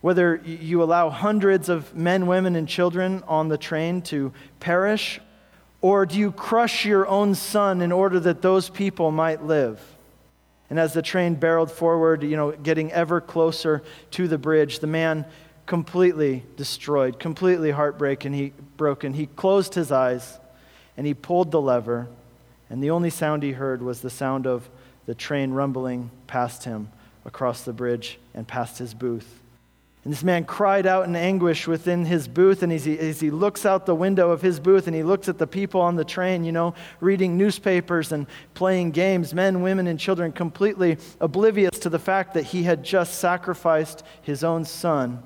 Whether 0.00 0.36
you 0.44 0.82
allow 0.82 1.10
hundreds 1.10 1.68
of 1.68 1.94
men, 1.94 2.26
women, 2.26 2.54
and 2.56 2.68
children 2.68 3.22
on 3.26 3.48
the 3.48 3.58
train 3.58 4.02
to 4.02 4.32
perish, 4.60 5.20
or 5.80 6.06
do 6.06 6.18
you 6.18 6.32
crush 6.32 6.84
your 6.84 7.06
own 7.06 7.34
son 7.34 7.80
in 7.80 7.92
order 7.92 8.18
that 8.20 8.42
those 8.42 8.68
people 8.68 9.10
might 9.10 9.44
live? 9.44 9.80
And 10.70 10.78
as 10.78 10.92
the 10.92 11.02
train 11.02 11.34
barreled 11.34 11.70
forward, 11.70 12.22
you 12.22 12.36
know, 12.36 12.52
getting 12.52 12.92
ever 12.92 13.20
closer 13.20 13.82
to 14.12 14.28
the 14.28 14.38
bridge, 14.38 14.80
the 14.80 14.86
man 14.86 15.24
completely 15.66 16.44
destroyed, 16.56 17.18
completely 17.18 17.70
heartbroken, 17.70 18.32
he 18.32 18.52
broken. 18.76 19.12
He 19.12 19.26
closed 19.26 19.74
his 19.74 19.92
eyes 19.92 20.38
and 20.96 21.06
he 21.06 21.14
pulled 21.14 21.50
the 21.50 21.60
lever, 21.60 22.08
and 22.70 22.82
the 22.82 22.90
only 22.90 23.10
sound 23.10 23.42
he 23.42 23.52
heard 23.52 23.82
was 23.82 24.00
the 24.00 24.10
sound 24.10 24.46
of 24.46 24.68
the 25.06 25.14
train 25.14 25.52
rumbling 25.52 26.10
past 26.26 26.64
him 26.64 26.90
across 27.24 27.62
the 27.62 27.72
bridge 27.72 28.18
and 28.34 28.48
past 28.48 28.78
his 28.78 28.94
booth. 28.94 29.37
And 30.08 30.14
this 30.14 30.24
man 30.24 30.46
cried 30.46 30.86
out 30.86 31.04
in 31.04 31.14
anguish 31.14 31.68
within 31.68 32.06
his 32.06 32.28
booth. 32.28 32.62
And 32.62 32.72
as 32.72 32.86
he, 32.86 32.98
as 32.98 33.20
he 33.20 33.30
looks 33.30 33.66
out 33.66 33.84
the 33.84 33.94
window 33.94 34.30
of 34.30 34.40
his 34.40 34.58
booth 34.58 34.86
and 34.86 34.96
he 34.96 35.02
looks 35.02 35.28
at 35.28 35.36
the 35.36 35.46
people 35.46 35.82
on 35.82 35.96
the 35.96 36.04
train, 36.04 36.44
you 36.44 36.50
know, 36.50 36.72
reading 36.98 37.36
newspapers 37.36 38.10
and 38.10 38.26
playing 38.54 38.92
games, 38.92 39.34
men, 39.34 39.60
women, 39.60 39.86
and 39.86 40.00
children, 40.00 40.32
completely 40.32 40.96
oblivious 41.20 41.78
to 41.80 41.90
the 41.90 41.98
fact 41.98 42.32
that 42.32 42.44
he 42.44 42.62
had 42.62 42.82
just 42.82 43.18
sacrificed 43.18 44.02
his 44.22 44.42
own 44.42 44.64
son 44.64 45.22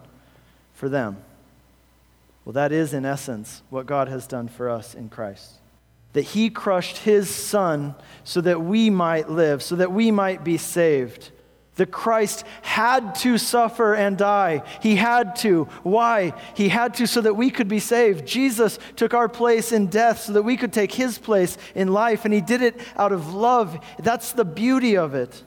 for 0.75 0.89
them. 0.89 1.17
Well, 2.45 2.55
that 2.55 2.73
is, 2.73 2.93
in 2.93 3.05
essence, 3.05 3.63
what 3.71 3.87
God 3.87 4.09
has 4.09 4.27
done 4.27 4.49
for 4.49 4.69
us 4.69 4.97
in 4.97 5.11
Christ. 5.11 5.61
That 6.13 6.23
he 6.23 6.51
crushed 6.51 6.99
his 6.99 7.31
son 7.31 7.95
so 8.25 8.41
that 8.41 8.61
we 8.61 8.91
might 8.91 9.31
live, 9.31 9.63
so 9.63 9.77
that 9.77 9.93
we 9.93 10.11
might 10.11 10.43
be 10.43 10.59
saved. 10.59 11.31
The 11.77 11.87
Christ 11.87 12.45
had 12.61 13.15
to 13.17 13.39
suffer 13.39 13.95
and 13.95 14.19
die. 14.19 14.63
He 14.83 14.97
had 14.97 15.37
to. 15.37 15.65
Why? 15.83 16.35
He 16.55 16.69
had 16.69 16.95
to 16.95 17.07
so 17.07 17.23
that 17.23 17.35
we 17.35 17.51
could 17.51 17.69
be 17.69 17.79
saved. 17.79 18.27
Jesus 18.27 18.79
took 18.95 19.15
our 19.15 19.29
place 19.29 19.73
in 19.73 19.87
death 19.87 20.21
so 20.21 20.35
that 20.35 20.43
we 20.43 20.59
could 20.59 20.73
take 20.73 20.93
his 20.93 21.17
place 21.19 21.57
in 21.75 21.89
life, 21.89 22.27
and 22.27 22.35
he 22.35 22.43
did 22.43 22.61
it 22.61 22.79
out 22.97 23.13
of 23.13 23.33
love. 23.33 23.83
That's 23.99 24.33
the 24.33 24.45
beauty 24.45 24.97
of 24.99 25.15
it. 25.15 25.43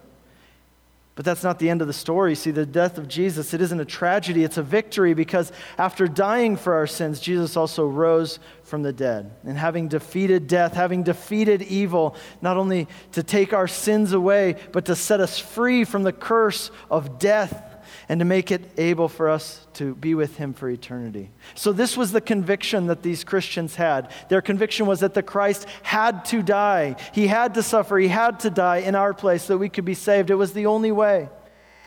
But 1.15 1.23
that's 1.23 1.43
not 1.43 1.59
the 1.59 1.69
end 1.69 1.81
of 1.81 1.87
the 1.87 1.93
story. 1.93 2.35
See, 2.35 2.51
the 2.51 2.65
death 2.65 2.97
of 2.97 3.07
Jesus, 3.07 3.53
it 3.53 3.61
isn't 3.61 3.79
a 3.79 3.85
tragedy, 3.85 4.43
it's 4.43 4.57
a 4.57 4.63
victory 4.63 5.13
because 5.13 5.53
after 5.77 6.09
dying 6.09 6.57
for 6.57 6.73
our 6.73 6.87
sins, 6.87 7.21
Jesus 7.21 7.55
also 7.55 7.87
rose 7.87 8.39
from 8.63 8.83
the 8.83 8.91
dead. 8.91 9.31
And 9.45 9.57
having 9.57 9.87
defeated 9.87 10.47
death, 10.47 10.73
having 10.73 11.03
defeated 11.03 11.61
evil, 11.61 12.17
not 12.41 12.57
only 12.57 12.89
to 13.13 13.23
take 13.23 13.53
our 13.53 13.67
sins 13.67 14.11
away, 14.11 14.57
but 14.73 14.85
to 14.85 14.95
set 14.95 15.21
us 15.21 15.39
free 15.39 15.85
from 15.85 16.03
the 16.03 16.11
curse 16.11 16.69
of 16.91 17.17
death 17.17 17.74
and 18.07 18.19
to 18.19 18.25
make 18.25 18.51
it 18.51 18.61
able 18.77 19.07
for 19.07 19.29
us 19.29 19.65
to 19.73 19.95
be 19.95 20.15
with 20.15 20.37
him 20.37 20.53
for 20.53 20.69
eternity. 20.69 21.31
So, 21.53 21.71
this 21.71 21.97
was 21.97 22.11
the 22.11 22.21
conviction 22.21 22.87
that 22.87 23.01
these 23.01 23.23
Christians 23.23 23.75
had. 23.75 24.11
Their 24.29 24.41
conviction 24.41 24.85
was 24.85 24.99
that 25.01 25.13
the 25.13 25.23
Christ 25.23 25.67
had 25.83 26.25
to 26.25 26.41
die. 26.41 26.95
He 27.13 27.27
had 27.27 27.53
to 27.55 27.63
suffer. 27.63 27.97
He 27.97 28.07
had 28.07 28.39
to 28.41 28.49
die 28.49 28.77
in 28.77 28.95
our 28.95 29.13
place 29.13 29.43
so 29.43 29.53
that 29.53 29.59
we 29.59 29.69
could 29.69 29.85
be 29.85 29.93
saved. 29.93 30.29
It 30.29 30.35
was 30.35 30.53
the 30.53 30.65
only 30.65 30.91
way. 30.91 31.29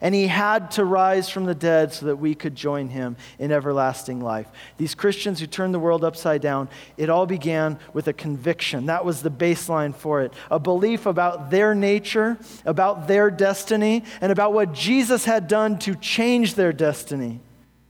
And 0.01 0.15
he 0.15 0.27
had 0.27 0.71
to 0.73 0.85
rise 0.85 1.29
from 1.29 1.45
the 1.45 1.55
dead 1.55 1.93
so 1.93 2.07
that 2.07 2.17
we 2.17 2.35
could 2.35 2.55
join 2.55 2.89
him 2.89 3.17
in 3.39 3.51
everlasting 3.53 4.21
life. 4.21 4.47
These 4.77 4.95
Christians 4.95 5.41
who 5.41 5.47
turned 5.47 5.75
the 5.75 5.79
world 5.79 6.05
upside 6.05 6.41
down, 6.41 6.69
it 6.97 7.11
all 7.11 7.27
began 7.27 7.79
with 7.93 8.09
a 8.09 8.13
conviction. 8.13 8.87
That 8.87 9.05
was 9.05 9.23
the 9.23 9.31
baseline 9.31 9.95
for 9.95 10.23
it. 10.23 10.33
A 10.51 10.59
belief 10.59 11.07
about 11.07 11.51
their 11.51 11.75
nature, 11.75 12.39
about 12.65 13.09
their 13.09 13.31
destiny, 13.31 14.05
and 14.21 14.31
about 14.31 14.53
what 14.53 14.73
Jesus 14.73 15.25
had 15.25 15.49
done 15.49 15.79
to 15.81 15.95
change 15.95 16.55
their 16.55 16.73
destiny. 16.73 17.41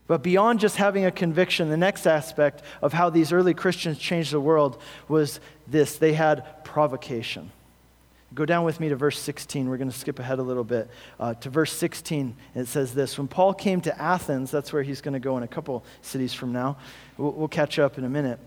But 0.07 0.23
beyond 0.23 0.59
just 0.59 0.77
having 0.77 1.05
a 1.05 1.11
conviction, 1.11 1.69
the 1.69 1.77
next 1.77 2.07
aspect 2.07 2.63
of 2.81 2.95
how 2.95 3.11
these 3.11 3.31
early 3.31 3.53
Christians 3.53 3.99
changed 3.99 4.33
the 4.33 4.41
world 4.41 4.81
was 5.07 5.39
this 5.67 5.99
they 5.99 6.15
had 6.15 6.65
provocation. 6.65 7.53
Go 8.35 8.45
down 8.45 8.65
with 8.65 8.79
me 8.79 8.91
to 8.91 8.97
verse 8.97 9.19
16. 9.19 9.69
We're 9.69 9.79
going 9.79 9.91
to 9.91 9.97
skip 9.97 10.19
ahead 10.19 10.39
a 10.39 10.43
little 10.43 10.65
bit 10.65 10.91
uh, 11.19 11.35
to 11.35 11.49
verse 11.49 11.73
16. 11.73 12.37
It 12.55 12.67
says 12.67 12.95
this 12.95 13.17
When 13.17 13.29
Paul 13.29 13.55
came 13.55 13.81
to 13.83 14.01
Athens, 14.01 14.51
that's 14.51 14.73
where 14.73 14.83
he's 14.83 15.01
going 15.01 15.15
to 15.15 15.21
go 15.21 15.37
in 15.39 15.43
a 15.43 15.49
couple 15.49 15.85
cities 16.03 16.35
from 16.35 16.53
now. 16.53 16.77
We'll, 17.17 17.33
we'll 17.33 17.49
catch 17.49 17.79
up 17.79 17.97
in 17.97 18.05
a 18.05 18.09
minute. 18.09 18.39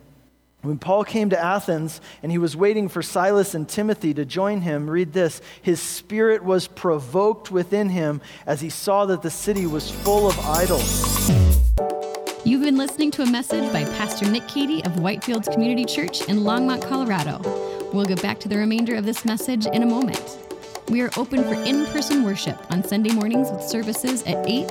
When 0.61 0.77
Paul 0.77 1.03
came 1.03 1.31
to 1.31 1.43
Athens 1.43 2.01
and 2.21 2.31
he 2.31 2.37
was 2.37 2.55
waiting 2.55 2.87
for 2.87 3.01
Silas 3.01 3.55
and 3.55 3.67
Timothy 3.67 4.13
to 4.13 4.25
join 4.25 4.61
him, 4.61 4.87
read 4.87 5.11
this 5.11 5.41
his 5.63 5.81
spirit 5.81 6.43
was 6.43 6.67
provoked 6.67 7.49
within 7.49 7.89
him 7.89 8.21
as 8.45 8.61
he 8.61 8.69
saw 8.69 9.07
that 9.07 9.23
the 9.23 9.31
city 9.31 9.65
was 9.65 9.89
full 9.89 10.27
of 10.27 10.39
idols. 10.41 11.31
You've 12.45 12.61
been 12.61 12.77
listening 12.77 13.09
to 13.11 13.23
a 13.23 13.31
message 13.31 13.71
by 13.73 13.85
Pastor 13.85 14.29
Nick 14.29 14.47
Cady 14.47 14.83
of 14.85 14.93
Whitefields 14.93 15.51
Community 15.51 15.85
Church 15.85 16.21
in 16.27 16.41
Longmont, 16.41 16.87
Colorado. 16.87 17.80
We'll 17.93 18.05
get 18.05 18.21
back 18.21 18.39
to 18.39 18.47
the 18.47 18.57
remainder 18.57 18.95
of 18.95 19.03
this 19.03 19.25
message 19.25 19.65
in 19.65 19.83
a 19.83 19.85
moment. 19.85 20.37
We 20.87 21.01
are 21.01 21.11
open 21.17 21.43
for 21.43 21.55
in-person 21.55 22.23
worship 22.23 22.57
on 22.71 22.85
Sunday 22.85 23.11
mornings 23.11 23.51
with 23.51 23.61
services 23.61 24.23
at 24.23 24.47
8, 24.47 24.67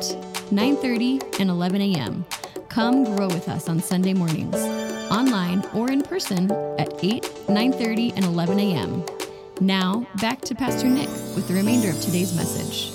9:30, 0.50 1.38
and 1.38 1.50
11 1.50 1.82
a.m. 1.82 2.24
Come 2.70 3.04
grow 3.04 3.28
with 3.28 3.48
us 3.50 3.68
on 3.68 3.80
Sunday 3.80 4.14
mornings, 4.14 4.56
online 5.10 5.62
or 5.74 5.90
in 5.90 6.00
person 6.00 6.50
at 6.78 6.94
8, 7.04 7.22
9:30, 7.48 8.14
and 8.16 8.24
11 8.24 8.58
a.m. 8.58 9.04
Now, 9.60 10.06
back 10.22 10.40
to 10.42 10.54
Pastor 10.54 10.88
Nick 10.88 11.10
with 11.36 11.46
the 11.46 11.52
remainder 11.52 11.90
of 11.90 12.00
today's 12.00 12.34
message. 12.34 12.90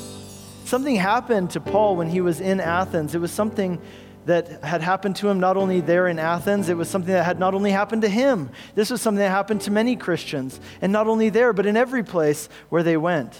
Something 0.65 0.95
happened 0.95 1.51
to 1.51 1.59
Paul 1.59 1.95
when 1.95 2.09
he 2.09 2.21
was 2.21 2.41
in 2.41 2.59
Athens. 2.59 3.13
It 3.13 3.21
was 3.21 3.31
something 3.31 3.79
that 4.25 4.63
had 4.63 4.81
happened 4.81 5.15
to 5.17 5.29
him 5.29 5.39
not 5.39 5.57
only 5.57 5.81
there 5.81 6.07
in 6.07 6.19
Athens, 6.19 6.69
it 6.69 6.77
was 6.77 6.89
something 6.89 7.13
that 7.13 7.23
had 7.23 7.39
not 7.39 7.53
only 7.53 7.71
happened 7.71 8.01
to 8.01 8.09
him, 8.09 8.49
this 8.73 8.89
was 8.89 9.01
something 9.01 9.19
that 9.19 9.29
happened 9.29 9.61
to 9.61 9.71
many 9.71 9.95
Christians, 9.95 10.59
and 10.81 10.91
not 10.91 11.07
only 11.07 11.29
there, 11.29 11.53
but 11.53 11.65
in 11.65 11.77
every 11.77 12.03
place 12.03 12.49
where 12.69 12.83
they 12.83 12.97
went. 12.97 13.37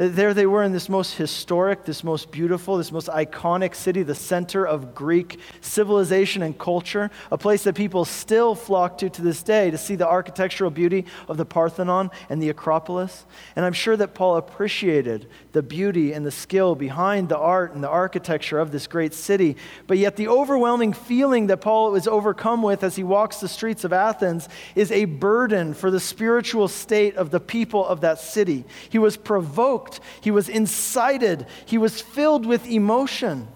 There 0.00 0.32
they 0.32 0.46
were 0.46 0.62
in 0.62 0.72
this 0.72 0.88
most 0.88 1.16
historic, 1.16 1.84
this 1.84 2.02
most 2.02 2.30
beautiful, 2.30 2.78
this 2.78 2.90
most 2.90 3.08
iconic 3.08 3.74
city, 3.74 4.02
the 4.02 4.14
center 4.14 4.66
of 4.66 4.94
Greek 4.94 5.38
civilization 5.60 6.40
and 6.40 6.58
culture, 6.58 7.10
a 7.30 7.36
place 7.36 7.64
that 7.64 7.74
people 7.74 8.06
still 8.06 8.54
flock 8.54 8.96
to 8.96 9.10
to 9.10 9.20
this 9.20 9.42
day 9.42 9.70
to 9.70 9.76
see 9.76 9.96
the 9.96 10.08
architectural 10.08 10.70
beauty 10.70 11.04
of 11.28 11.36
the 11.36 11.44
Parthenon 11.44 12.10
and 12.30 12.42
the 12.42 12.48
Acropolis. 12.48 13.26
And 13.54 13.66
I'm 13.66 13.74
sure 13.74 13.94
that 13.98 14.14
Paul 14.14 14.38
appreciated 14.38 15.28
the 15.52 15.62
beauty 15.62 16.14
and 16.14 16.24
the 16.24 16.30
skill 16.30 16.74
behind 16.74 17.28
the 17.28 17.36
art 17.36 17.74
and 17.74 17.84
the 17.84 17.90
architecture 17.90 18.58
of 18.58 18.72
this 18.72 18.86
great 18.86 19.12
city. 19.12 19.58
But 19.86 19.98
yet, 19.98 20.16
the 20.16 20.28
overwhelming 20.28 20.94
feeling 20.94 21.48
that 21.48 21.60
Paul 21.60 21.94
is 21.94 22.08
overcome 22.08 22.62
with 22.62 22.84
as 22.84 22.96
he 22.96 23.04
walks 23.04 23.36
the 23.40 23.48
streets 23.48 23.84
of 23.84 23.92
Athens 23.92 24.48
is 24.74 24.90
a 24.92 25.04
burden 25.04 25.74
for 25.74 25.90
the 25.90 26.00
spiritual 26.00 26.68
state 26.68 27.16
of 27.16 27.30
the 27.30 27.40
people 27.40 27.84
of 27.84 28.00
that 28.00 28.18
city. 28.18 28.64
He 28.88 28.98
was 28.98 29.18
provoked 29.18 29.89
provoked, 29.90 30.24
he 30.24 30.30
was 30.30 30.48
incited, 30.48 31.46
he 31.66 31.78
was 31.78 32.00
filled 32.00 32.46
with 32.46 32.66
emotion. 32.66 33.48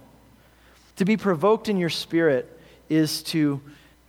To 0.96 1.04
be 1.04 1.16
provoked 1.16 1.68
in 1.68 1.76
your 1.76 1.90
spirit 1.90 2.58
is 2.88 3.22
to, 3.24 3.60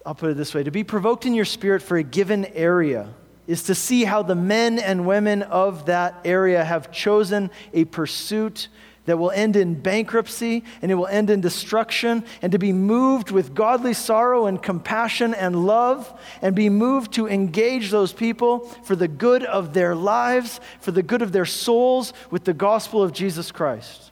I'll 0.06 0.16
put 0.16 0.32
it 0.32 0.38
this 0.38 0.54
way, 0.54 0.64
to 0.64 0.72
be 0.72 0.84
provoked 0.84 1.26
in 1.26 1.34
your 1.34 1.46
spirit 1.46 1.82
for 1.82 1.98
a 1.98 2.04
given 2.04 2.46
area 2.46 3.10
is 3.48 3.64
to 3.64 3.76
see 3.76 4.06
how 4.06 4.24
the 4.24 4.36
men 4.36 4.80
and 4.80 5.06
women 5.06 5.44
of 5.44 5.86
that 5.86 6.16
area 6.26 6.64
have 6.64 6.92
chosen 6.92 7.52
a 7.74 7.86
pursuit 7.86 8.70
that 9.06 9.18
will 9.18 9.32
end 9.32 9.56
in 9.56 9.76
bankruptcy 9.76 10.64
and 10.82 10.92
it 10.92 10.96
will 10.96 11.08
end 11.08 11.30
in 11.30 11.42
destruction, 11.42 12.24
and 12.42 12.52
to 12.52 12.60
be 12.60 12.74
moved 12.74 13.32
with 13.32 13.56
godly 13.56 13.94
sorrow 13.94 14.46
and 14.46 14.62
compassion 14.62 15.34
and 15.34 15.66
love, 15.66 16.14
and 16.42 16.56
be 16.56 16.70
moved 16.70 17.14
to 17.14 17.28
engage 17.28 17.92
those 17.92 18.14
people 18.14 18.60
for 18.84 18.96
the 18.96 19.08
good 19.08 19.44
of 19.44 19.74
their 19.74 19.96
lives, 19.96 20.60
for 20.80 20.92
the 20.92 21.04
good 21.04 21.22
of 21.22 21.32
their 21.32 21.46
souls, 21.46 22.14
with 22.32 22.44
the 22.44 22.54
gospel 22.54 23.02
of 23.02 23.14
Jesus 23.14 23.52
Christ. 23.52 24.12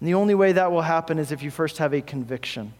And 0.00 0.08
the 0.08 0.14
only 0.14 0.34
way 0.34 0.52
that 0.52 0.70
will 0.70 0.82
happen 0.82 1.18
is 1.18 1.32
if 1.32 1.42
you 1.42 1.50
first 1.50 1.78
have 1.78 1.94
a 1.94 2.02
conviction 2.02 2.74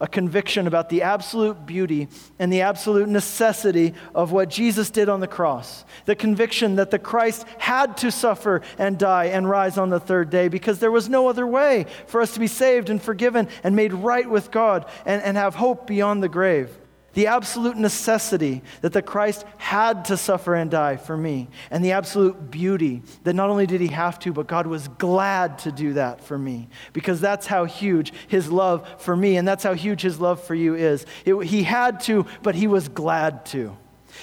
a 0.00 0.06
conviction 0.06 0.66
about 0.66 0.88
the 0.88 1.02
absolute 1.02 1.66
beauty 1.66 2.08
and 2.38 2.52
the 2.52 2.60
absolute 2.60 3.08
necessity 3.08 3.94
of 4.14 4.30
what 4.30 4.48
Jesus 4.48 4.90
did 4.90 5.08
on 5.08 5.20
the 5.20 5.26
cross. 5.26 5.84
The 6.04 6.14
conviction 6.14 6.76
that 6.76 6.90
the 6.90 6.98
Christ 6.98 7.46
had 7.58 7.96
to 7.98 8.10
suffer 8.10 8.62
and 8.78 8.98
die 8.98 9.26
and 9.26 9.48
rise 9.48 9.76
on 9.76 9.90
the 9.90 10.00
third 10.00 10.30
day 10.30 10.48
because 10.48 10.78
there 10.78 10.92
was 10.92 11.08
no 11.08 11.28
other 11.28 11.46
way 11.46 11.86
for 12.06 12.20
us 12.20 12.34
to 12.34 12.40
be 12.40 12.46
saved 12.46 12.90
and 12.90 13.02
forgiven 13.02 13.48
and 13.64 13.74
made 13.74 13.92
right 13.92 14.28
with 14.28 14.50
God 14.50 14.86
and, 15.04 15.22
and 15.22 15.36
have 15.36 15.56
hope 15.56 15.86
beyond 15.86 16.22
the 16.22 16.28
grave 16.28 16.76
the 17.18 17.26
absolute 17.26 17.76
necessity 17.76 18.62
that 18.80 18.92
the 18.92 19.02
Christ 19.02 19.44
had 19.56 20.04
to 20.04 20.16
suffer 20.16 20.54
and 20.54 20.70
die 20.70 20.96
for 20.96 21.16
me, 21.16 21.48
and 21.68 21.84
the 21.84 21.90
absolute 21.90 22.48
beauty 22.48 23.02
that 23.24 23.34
not 23.34 23.50
only 23.50 23.66
did 23.66 23.80
he 23.80 23.88
have 23.88 24.20
to, 24.20 24.32
but 24.32 24.46
God 24.46 24.68
was 24.68 24.86
glad 24.86 25.58
to 25.58 25.72
do 25.72 25.94
that 25.94 26.22
for 26.22 26.38
me, 26.38 26.68
because 26.92 27.20
that's 27.20 27.48
how 27.48 27.64
huge 27.64 28.12
his 28.28 28.52
love 28.52 28.88
for 28.98 29.16
me, 29.16 29.36
and 29.36 29.48
that's 29.48 29.64
how 29.64 29.74
huge 29.74 30.00
his 30.00 30.20
love 30.20 30.40
for 30.40 30.54
you 30.54 30.76
is. 30.76 31.06
It, 31.24 31.34
he 31.42 31.64
had 31.64 31.98
to, 32.02 32.24
but 32.44 32.54
he 32.54 32.68
was 32.68 32.86
glad 32.86 33.44
to. 33.46 33.76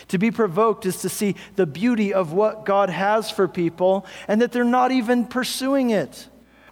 To 0.07 0.17
be 0.17 0.31
provoked 0.31 0.85
is 0.85 1.01
to 1.01 1.09
see 1.09 1.35
the 1.57 1.65
beauty 1.65 2.13
of 2.13 2.31
what 2.31 2.63
God 2.63 2.89
has 2.89 3.29
for 3.29 3.49
people, 3.49 4.05
and 4.25 4.41
that 4.41 4.53
they're 4.53 4.63
not 4.63 4.93
even 4.93 5.25
pursuing 5.25 5.89
it 5.89 6.29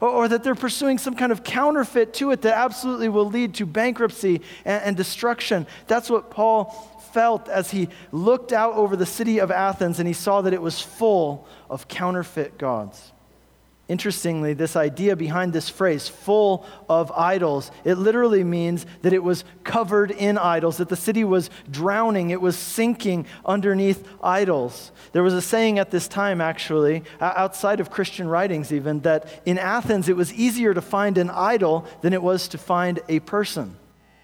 or, 0.09 0.27
that 0.27 0.43
they're 0.43 0.55
pursuing 0.55 0.97
some 0.97 1.15
kind 1.15 1.31
of 1.31 1.43
counterfeit 1.43 2.13
to 2.15 2.31
it 2.31 2.41
that 2.41 2.57
absolutely 2.57 3.09
will 3.09 3.27
lead 3.27 3.53
to 3.55 3.65
bankruptcy 3.65 4.41
and, 4.65 4.83
and 4.83 4.97
destruction. 4.97 5.65
That's 5.87 6.09
what 6.09 6.29
Paul 6.29 6.65
felt 7.13 7.47
as 7.47 7.71
he 7.71 7.87
looked 8.11 8.51
out 8.51 8.73
over 8.73 8.95
the 8.95 9.05
city 9.05 9.39
of 9.39 9.51
Athens 9.51 9.99
and 9.99 10.07
he 10.07 10.13
saw 10.13 10.41
that 10.41 10.53
it 10.53 10.61
was 10.61 10.81
full 10.81 11.47
of 11.69 11.87
counterfeit 11.87 12.57
gods. 12.57 13.12
Interestingly, 13.89 14.53
this 14.53 14.77
idea 14.77 15.13
behind 15.17 15.51
this 15.51 15.67
phrase, 15.67 16.07
full 16.07 16.65
of 16.87 17.11
idols, 17.11 17.69
it 17.83 17.95
literally 17.95 18.43
means 18.43 18.85
that 19.01 19.11
it 19.11 19.21
was 19.21 19.43
covered 19.65 20.09
in 20.09 20.37
idols, 20.37 20.77
that 20.77 20.87
the 20.87 20.95
city 20.95 21.25
was 21.25 21.49
drowning, 21.69 22.29
it 22.29 22.39
was 22.39 22.57
sinking 22.57 23.25
underneath 23.45 24.07
idols. 24.23 24.91
There 25.11 25.21
was 25.21 25.33
a 25.33 25.41
saying 25.41 25.79
at 25.79 25.91
this 25.91 26.07
time, 26.07 26.39
actually, 26.39 27.03
outside 27.19 27.81
of 27.81 27.91
Christian 27.91 28.29
writings 28.29 28.71
even, 28.71 29.01
that 29.01 29.41
in 29.45 29.57
Athens 29.57 30.07
it 30.07 30.15
was 30.15 30.33
easier 30.33 30.73
to 30.73 30.81
find 30.81 31.17
an 31.17 31.29
idol 31.29 31.85
than 32.01 32.13
it 32.13 32.23
was 32.23 32.47
to 32.49 32.57
find 32.57 33.01
a 33.09 33.19
person. 33.19 33.75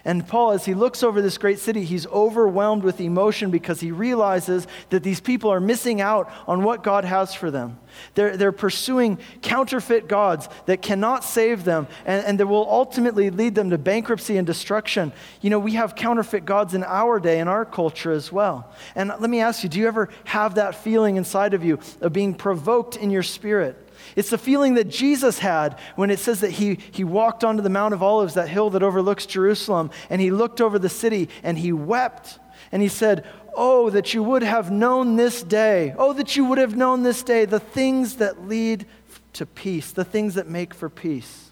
And 0.05 0.25
Paul, 0.25 0.51
as 0.51 0.63
he 0.63 0.73
looks 0.73 1.03
over 1.03 1.21
this 1.21 1.37
great 1.37 1.59
city, 1.59 1.83
he's 1.83 2.07
overwhelmed 2.07 2.83
with 2.83 3.01
emotion 3.01 3.51
because 3.51 3.81
he 3.81 3.91
realizes 3.91 4.65
that 4.91 5.03
these 5.03 5.19
people 5.19 5.51
are 5.51 5.59
missing 5.59 5.99
out 5.99 6.31
on 6.47 6.63
what 6.63 6.83
God 6.83 7.03
has 7.03 7.33
for 7.33 7.51
them. 7.51 7.77
They're, 8.15 8.37
they're 8.37 8.53
pursuing 8.53 9.17
counterfeit 9.41 10.07
gods 10.07 10.47
that 10.67 10.81
cannot 10.81 11.25
save 11.25 11.65
them 11.65 11.87
and, 12.05 12.25
and 12.25 12.39
that 12.39 12.47
will 12.47 12.69
ultimately 12.69 13.29
lead 13.29 13.55
them 13.55 13.71
to 13.71 13.77
bankruptcy 13.77 14.37
and 14.37 14.47
destruction. 14.47 15.11
You 15.41 15.49
know, 15.49 15.59
we 15.59 15.73
have 15.73 15.95
counterfeit 15.95 16.45
gods 16.45 16.73
in 16.73 16.85
our 16.85 17.19
day, 17.19 17.39
in 17.39 17.49
our 17.49 17.65
culture 17.65 18.13
as 18.13 18.31
well. 18.31 18.71
And 18.95 19.09
let 19.09 19.29
me 19.29 19.41
ask 19.41 19.63
you 19.63 19.69
do 19.69 19.79
you 19.79 19.87
ever 19.87 20.07
have 20.23 20.55
that 20.55 20.75
feeling 20.75 21.17
inside 21.17 21.53
of 21.53 21.65
you 21.65 21.77
of 21.99 22.13
being 22.13 22.35
provoked 22.35 22.95
in 22.95 23.11
your 23.11 23.23
spirit? 23.23 23.88
It's 24.15 24.29
the 24.29 24.37
feeling 24.37 24.75
that 24.75 24.89
Jesus 24.89 25.39
had 25.39 25.79
when 25.95 26.09
it 26.09 26.19
says 26.19 26.41
that 26.41 26.51
he, 26.51 26.79
he 26.91 27.03
walked 27.03 27.43
onto 27.43 27.61
the 27.61 27.69
Mount 27.69 27.93
of 27.93 28.03
Olives, 28.03 28.33
that 28.33 28.49
hill 28.49 28.69
that 28.71 28.83
overlooks 28.83 29.25
Jerusalem, 29.25 29.91
and 30.09 30.21
he 30.21 30.31
looked 30.31 30.61
over 30.61 30.79
the 30.79 30.89
city 30.89 31.29
and 31.43 31.57
he 31.57 31.71
wept. 31.71 32.39
And 32.71 32.81
he 32.81 32.87
said, 32.87 33.25
Oh, 33.55 33.89
that 33.89 34.13
you 34.13 34.23
would 34.23 34.43
have 34.43 34.71
known 34.71 35.15
this 35.15 35.43
day. 35.43 35.93
Oh, 35.97 36.13
that 36.13 36.35
you 36.35 36.45
would 36.45 36.59
have 36.59 36.75
known 36.75 37.03
this 37.03 37.23
day 37.23 37.45
the 37.45 37.59
things 37.59 38.17
that 38.17 38.47
lead 38.47 38.85
to 39.33 39.45
peace, 39.45 39.91
the 39.91 40.05
things 40.05 40.35
that 40.35 40.47
make 40.47 40.73
for 40.73 40.89
peace. 40.89 41.48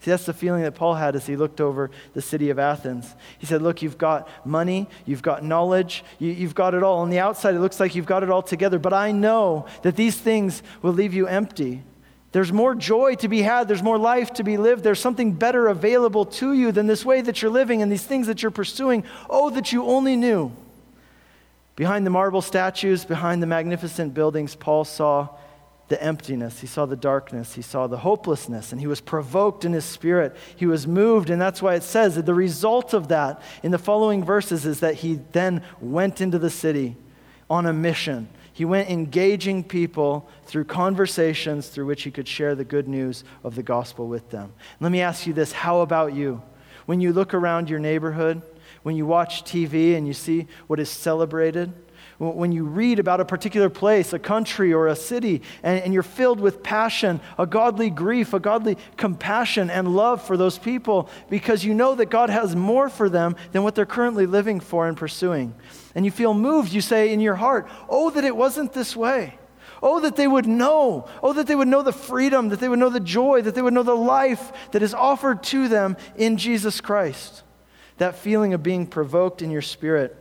See, 0.00 0.10
that's 0.10 0.24
the 0.24 0.32
feeling 0.32 0.62
that 0.62 0.74
Paul 0.74 0.94
had 0.94 1.14
as 1.14 1.26
he 1.26 1.36
looked 1.36 1.60
over 1.60 1.90
the 2.14 2.22
city 2.22 2.48
of 2.48 2.58
Athens. 2.58 3.14
He 3.38 3.44
said, 3.44 3.60
Look, 3.60 3.82
you've 3.82 3.98
got 3.98 4.28
money, 4.46 4.88
you've 5.04 5.20
got 5.20 5.44
knowledge, 5.44 6.04
you, 6.18 6.34
have 6.36 6.54
got 6.54 6.72
it 6.72 6.82
all. 6.82 7.00
On 7.00 7.10
the 7.10 7.18
outside, 7.18 7.54
it 7.54 7.60
looks 7.60 7.78
like 7.78 7.94
you've 7.94 8.06
got 8.06 8.22
it 8.22 8.30
all 8.30 8.42
together, 8.42 8.78
but 8.78 8.94
I 8.94 9.12
know 9.12 9.66
that 9.82 9.96
these 9.96 10.16
things 10.16 10.62
will 10.80 10.94
leave 10.94 11.12
you 11.12 11.26
empty. 11.26 11.82
There's 12.32 12.50
more 12.50 12.74
joy 12.74 13.16
to 13.16 13.28
be 13.28 13.42
had, 13.42 13.68
there's 13.68 13.82
more 13.82 13.98
life 13.98 14.32
to 14.34 14.44
be 14.44 14.56
lived, 14.56 14.84
there's 14.84 15.00
something 15.00 15.32
better 15.32 15.68
available 15.68 16.24
to 16.24 16.54
you 16.54 16.72
than 16.72 16.86
this 16.86 17.04
way 17.04 17.20
that 17.20 17.42
you're 17.42 17.50
living 17.50 17.82
and 17.82 17.92
these 17.92 18.04
things 18.04 18.26
that 18.28 18.42
you're 18.42 18.50
pursuing. 18.50 19.04
Oh, 19.28 19.50
that 19.50 19.70
you 19.70 19.84
only 19.84 20.16
knew. 20.16 20.50
Behind 21.76 22.06
the 22.06 22.10
marble 22.10 22.40
statues, 22.40 23.04
behind 23.04 23.42
the 23.42 23.46
magnificent 23.46 24.14
buildings, 24.14 24.54
Paul 24.54 24.84
saw 24.84 25.28
the 25.90 26.02
emptiness, 26.02 26.60
he 26.60 26.68
saw 26.68 26.86
the 26.86 26.96
darkness, 26.96 27.54
he 27.54 27.62
saw 27.62 27.88
the 27.88 27.98
hopelessness, 27.98 28.70
and 28.70 28.80
he 28.80 28.86
was 28.86 29.00
provoked 29.00 29.64
in 29.64 29.72
his 29.72 29.84
spirit. 29.84 30.34
He 30.54 30.64
was 30.64 30.86
moved, 30.86 31.30
and 31.30 31.42
that's 31.42 31.60
why 31.60 31.74
it 31.74 31.82
says 31.82 32.14
that 32.14 32.26
the 32.26 32.32
result 32.32 32.94
of 32.94 33.08
that 33.08 33.42
in 33.64 33.72
the 33.72 33.78
following 33.78 34.24
verses 34.24 34.64
is 34.64 34.80
that 34.80 34.94
he 34.94 35.16
then 35.32 35.62
went 35.80 36.20
into 36.20 36.38
the 36.38 36.48
city 36.48 36.96
on 37.50 37.66
a 37.66 37.72
mission. 37.72 38.28
He 38.52 38.64
went 38.64 38.88
engaging 38.88 39.64
people 39.64 40.28
through 40.44 40.64
conversations 40.64 41.68
through 41.68 41.86
which 41.86 42.04
he 42.04 42.12
could 42.12 42.28
share 42.28 42.54
the 42.54 42.64
good 42.64 42.86
news 42.86 43.24
of 43.42 43.56
the 43.56 43.62
gospel 43.64 44.06
with 44.06 44.30
them. 44.30 44.52
Let 44.78 44.92
me 44.92 45.00
ask 45.00 45.26
you 45.26 45.32
this 45.32 45.50
how 45.50 45.80
about 45.80 46.14
you? 46.14 46.40
When 46.86 47.00
you 47.00 47.12
look 47.12 47.34
around 47.34 47.68
your 47.68 47.80
neighborhood, 47.80 48.42
when 48.84 48.94
you 48.94 49.06
watch 49.06 49.42
TV 49.42 49.96
and 49.96 50.06
you 50.06 50.14
see 50.14 50.46
what 50.68 50.78
is 50.78 50.88
celebrated, 50.88 51.72
when 52.20 52.52
you 52.52 52.64
read 52.64 52.98
about 52.98 53.20
a 53.20 53.24
particular 53.24 53.70
place, 53.70 54.12
a 54.12 54.18
country, 54.18 54.74
or 54.74 54.88
a 54.88 54.94
city, 54.94 55.40
and, 55.62 55.82
and, 55.82 55.94
you're 55.94 56.02
filled 56.02 56.38
with 56.38 56.62
passion, 56.62 57.18
a 57.38 57.46
godly 57.46 57.88
grief, 57.88 58.34
a 58.34 58.38
godly 58.38 58.76
compassion 58.98 59.70
and 59.70 59.96
love 59.96 60.22
for 60.22 60.36
those 60.36 60.58
people 60.58 61.08
because 61.30 61.64
you 61.64 61.72
know 61.72 61.94
that 61.94 62.10
God 62.10 62.28
has 62.28 62.54
more 62.54 62.90
for 62.90 63.08
them 63.08 63.36
than 63.52 63.62
what 63.62 63.74
they're 63.74 63.86
currently 63.86 64.26
living 64.26 64.60
for 64.60 64.86
and 64.86 64.98
pursuing. 64.98 65.54
And 65.94 66.04
you 66.04 66.10
feel 66.10 66.34
moved, 66.34 66.74
you 66.74 66.82
say 66.82 67.10
in 67.10 67.20
your 67.20 67.36
heart, 67.36 67.66
Oh, 67.88 68.10
that 68.10 68.24
it 68.24 68.36
wasn't 68.36 68.74
this 68.74 68.94
way. 68.94 69.38
Oh, 69.82 70.00
that 70.00 70.16
they 70.16 70.28
would 70.28 70.46
know. 70.46 71.08
Oh, 71.22 71.32
that 71.32 71.46
they 71.46 71.56
would 71.56 71.68
know 71.68 71.80
the 71.82 71.90
freedom, 71.90 72.50
that 72.50 72.60
they 72.60 72.68
would 72.68 72.78
know 72.78 72.90
the 72.90 73.00
joy, 73.00 73.40
that 73.40 73.54
they 73.54 73.62
would 73.62 73.72
know 73.72 73.82
the 73.82 73.96
life 73.96 74.52
that 74.72 74.82
is 74.82 74.92
offered 74.92 75.42
to 75.44 75.68
them 75.68 75.96
in 76.16 76.36
Jesus 76.36 76.82
Christ. 76.82 77.44
That 77.96 78.16
feeling 78.16 78.52
of 78.52 78.62
being 78.62 78.86
provoked 78.86 79.40
in 79.40 79.50
your 79.50 79.62
spirit 79.62 80.18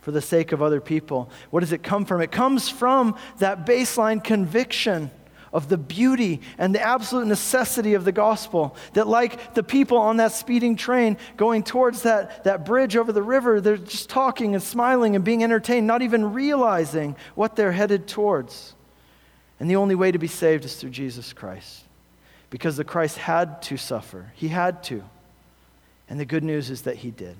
for 0.00 0.10
the 0.10 0.22
sake 0.22 0.52
of 0.52 0.62
other 0.62 0.80
people. 0.80 1.30
What 1.50 1.60
does 1.60 1.72
it 1.72 1.82
come 1.82 2.04
from? 2.04 2.20
It 2.20 2.32
comes 2.32 2.68
from 2.68 3.16
that 3.38 3.66
baseline 3.66 4.22
conviction 4.22 5.10
of 5.52 5.68
the 5.68 5.76
beauty 5.76 6.40
and 6.58 6.74
the 6.74 6.80
absolute 6.80 7.26
necessity 7.26 7.94
of 7.94 8.04
the 8.04 8.12
gospel. 8.12 8.76
That, 8.92 9.08
like 9.08 9.54
the 9.54 9.62
people 9.62 9.98
on 9.98 10.18
that 10.18 10.32
speeding 10.32 10.76
train 10.76 11.18
going 11.36 11.62
towards 11.64 12.02
that, 12.02 12.44
that 12.44 12.64
bridge 12.64 12.96
over 12.96 13.12
the 13.12 13.22
river, 13.22 13.60
they're 13.60 13.76
just 13.76 14.08
talking 14.08 14.54
and 14.54 14.62
smiling 14.62 15.16
and 15.16 15.24
being 15.24 15.42
entertained, 15.42 15.86
not 15.86 16.02
even 16.02 16.32
realizing 16.32 17.16
what 17.34 17.56
they're 17.56 17.72
headed 17.72 18.06
towards. 18.06 18.74
And 19.58 19.68
the 19.68 19.76
only 19.76 19.94
way 19.94 20.12
to 20.12 20.18
be 20.18 20.28
saved 20.28 20.64
is 20.64 20.76
through 20.76 20.90
Jesus 20.90 21.32
Christ. 21.32 21.84
Because 22.48 22.76
the 22.76 22.84
Christ 22.84 23.18
had 23.18 23.62
to 23.62 23.76
suffer, 23.76 24.32
he 24.34 24.48
had 24.48 24.82
to. 24.84 25.04
And 26.08 26.18
the 26.18 26.24
good 26.24 26.42
news 26.42 26.70
is 26.70 26.82
that 26.82 26.96
he 26.96 27.10
did. 27.10 27.36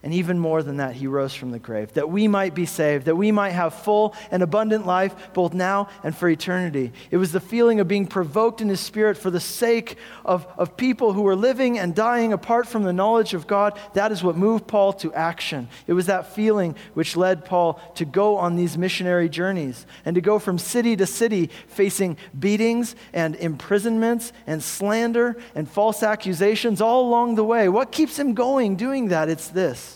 And 0.00 0.14
even 0.14 0.38
more 0.38 0.62
than 0.62 0.76
that, 0.76 0.94
he 0.94 1.08
rose 1.08 1.34
from 1.34 1.50
the 1.50 1.58
grave, 1.58 1.92
that 1.94 2.08
we 2.08 2.28
might 2.28 2.54
be 2.54 2.66
saved, 2.66 3.06
that 3.06 3.16
we 3.16 3.32
might 3.32 3.50
have 3.50 3.74
full 3.74 4.14
and 4.30 4.44
abundant 4.44 4.86
life, 4.86 5.32
both 5.34 5.52
now 5.52 5.88
and 6.04 6.16
for 6.16 6.28
eternity. 6.28 6.92
It 7.10 7.16
was 7.16 7.32
the 7.32 7.40
feeling 7.40 7.80
of 7.80 7.88
being 7.88 8.06
provoked 8.06 8.60
in 8.60 8.68
his 8.68 8.78
spirit 8.78 9.16
for 9.16 9.28
the 9.28 9.40
sake 9.40 9.96
of, 10.24 10.46
of 10.56 10.76
people 10.76 11.14
who 11.14 11.22
were 11.22 11.34
living 11.34 11.80
and 11.80 11.96
dying 11.96 12.32
apart 12.32 12.68
from 12.68 12.84
the 12.84 12.92
knowledge 12.92 13.34
of 13.34 13.48
God. 13.48 13.76
That 13.94 14.12
is 14.12 14.22
what 14.22 14.36
moved 14.36 14.68
Paul 14.68 14.92
to 14.94 15.12
action. 15.14 15.68
It 15.88 15.94
was 15.94 16.06
that 16.06 16.32
feeling 16.32 16.76
which 16.94 17.16
led 17.16 17.44
Paul 17.44 17.80
to 17.96 18.04
go 18.04 18.36
on 18.36 18.54
these 18.54 18.78
missionary 18.78 19.28
journeys 19.28 19.84
and 20.04 20.14
to 20.14 20.20
go 20.20 20.38
from 20.38 20.58
city 20.58 20.94
to 20.94 21.06
city, 21.06 21.50
facing 21.66 22.18
beatings 22.38 22.94
and 23.12 23.34
imprisonments 23.34 24.32
and 24.46 24.62
slander 24.62 25.36
and 25.56 25.68
false 25.68 26.04
accusations 26.04 26.80
all 26.80 27.08
along 27.08 27.34
the 27.34 27.42
way. 27.42 27.68
What 27.68 27.90
keeps 27.90 28.16
him 28.16 28.34
going 28.34 28.76
doing 28.76 29.08
that? 29.08 29.28
It's 29.28 29.48
this 29.48 29.87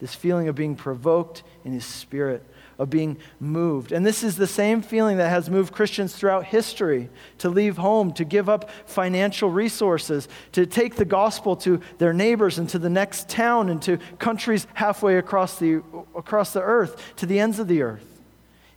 this 0.00 0.14
feeling 0.14 0.48
of 0.48 0.54
being 0.54 0.74
provoked 0.74 1.42
in 1.64 1.72
his 1.72 1.84
spirit, 1.84 2.42
of 2.78 2.88
being 2.90 3.18
moved. 3.38 3.92
And 3.92 4.04
this 4.04 4.22
is 4.22 4.36
the 4.36 4.46
same 4.46 4.80
feeling 4.82 5.18
that 5.18 5.28
has 5.28 5.50
moved 5.50 5.72
Christians 5.72 6.16
throughout 6.16 6.46
history 6.46 7.10
to 7.38 7.50
leave 7.50 7.76
home, 7.76 8.12
to 8.14 8.24
give 8.24 8.48
up 8.48 8.70
financial 8.86 9.50
resources, 9.50 10.26
to 10.52 10.66
take 10.66 10.96
the 10.96 11.04
gospel 11.04 11.54
to 11.56 11.80
their 11.98 12.14
neighbors 12.14 12.58
and 12.58 12.68
to 12.70 12.78
the 12.78 12.90
next 12.90 13.28
town 13.28 13.68
and 13.68 13.82
to 13.82 13.98
countries 14.18 14.66
halfway 14.74 15.18
across 15.18 15.58
the, 15.58 15.82
across 16.16 16.52
the 16.52 16.62
earth, 16.62 17.14
to 17.16 17.26
the 17.26 17.38
ends 17.38 17.58
of 17.58 17.68
the 17.68 17.82
earth. 17.82 18.09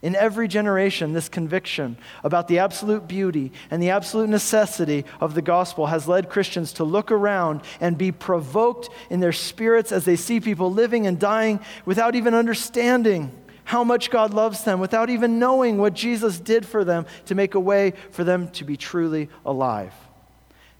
In 0.04 0.14
every 0.14 0.48
generation, 0.48 1.14
this 1.14 1.30
conviction 1.30 1.96
about 2.22 2.46
the 2.46 2.58
absolute 2.58 3.08
beauty 3.08 3.52
and 3.70 3.82
the 3.82 3.88
absolute 3.88 4.28
necessity 4.28 5.06
of 5.18 5.32
the 5.32 5.40
gospel 5.40 5.86
has 5.86 6.06
led 6.06 6.28
Christians 6.28 6.74
to 6.74 6.84
look 6.84 7.10
around 7.10 7.62
and 7.80 7.96
be 7.96 8.12
provoked 8.12 8.90
in 9.08 9.20
their 9.20 9.32
spirits 9.32 9.92
as 9.92 10.04
they 10.04 10.16
see 10.16 10.40
people 10.40 10.70
living 10.70 11.06
and 11.06 11.18
dying 11.18 11.58
without 11.86 12.14
even 12.14 12.34
understanding 12.34 13.32
how 13.64 13.82
much 13.82 14.10
God 14.10 14.34
loves 14.34 14.62
them, 14.64 14.78
without 14.78 15.08
even 15.08 15.38
knowing 15.38 15.78
what 15.78 15.94
Jesus 15.94 16.38
did 16.38 16.66
for 16.66 16.84
them 16.84 17.06
to 17.24 17.34
make 17.34 17.54
a 17.54 17.60
way 17.60 17.94
for 18.10 18.24
them 18.24 18.50
to 18.50 18.64
be 18.64 18.76
truly 18.76 19.30
alive. 19.46 19.94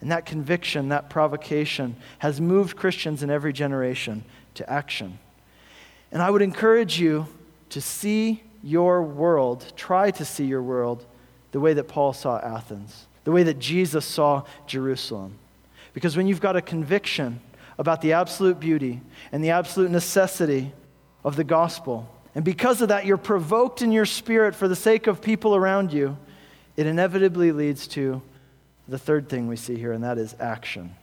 And 0.03 0.13
that 0.13 0.27
conviction, 0.27 0.91
that 0.91 1.09
provocation, 1.09 1.97
has 2.19 2.43
moved 2.43 2.77
Christians 2.77 3.23
in 3.23 3.31
every 3.31 3.55
generation 3.55 4.23
to 4.57 4.69
action. 4.71 5.19
And 6.13 6.21
I 6.21 6.29
would 6.29 6.43
encourage 6.43 7.01
you 7.01 7.27
to 7.71 7.81
see 7.81 8.43
your 8.65 9.03
world, 9.03 9.73
try 9.77 10.11
to 10.11 10.25
see 10.25 10.47
your 10.47 10.63
world 10.63 11.05
the 11.53 11.61
way 11.61 11.75
that 11.75 11.85
Paul 11.85 12.13
saw 12.13 12.39
Athens, 12.39 13.07
the 13.25 13.31
way 13.31 13.43
that 13.45 13.59
Jesus 13.59 14.05
saw 14.05 14.45
Jerusalem. 14.67 15.39
Because 15.93 16.17
when 16.17 16.27
you've 16.27 16.41
got 16.41 16.57
a 16.57 16.63
conviction 16.63 17.41
about 17.79 18.01
the 18.01 18.15
absolute 18.15 18.59
beauty 18.59 19.01
and 19.31 19.45
the 19.45 19.51
absolute 19.51 19.91
necessity 19.91 20.73
of 21.25 21.37
the 21.37 21.45
gospel, 21.45 22.09
and 22.35 22.45
because 22.45 22.81
of 22.81 22.89
that, 22.89 23.07
you're 23.07 23.17
provoked 23.17 23.83
in 23.83 23.93
your 23.93 24.07
spirit 24.07 24.55
for 24.55 24.67
the 24.67 24.75
sake 24.75 25.07
of 25.07 25.21
people 25.21 25.55
around 25.55 25.93
you, 25.93 26.17
it 26.77 26.87
inevitably 26.87 27.53
leads 27.53 27.87
to 27.89 28.23
the 28.89 28.99
third 28.99 29.29
thing 29.29 29.47
we 29.47 29.57
see 29.57 29.77
here, 29.77 29.93
and 29.93 30.03
that 30.03 30.19
is 30.19 30.35
action. 30.41 30.95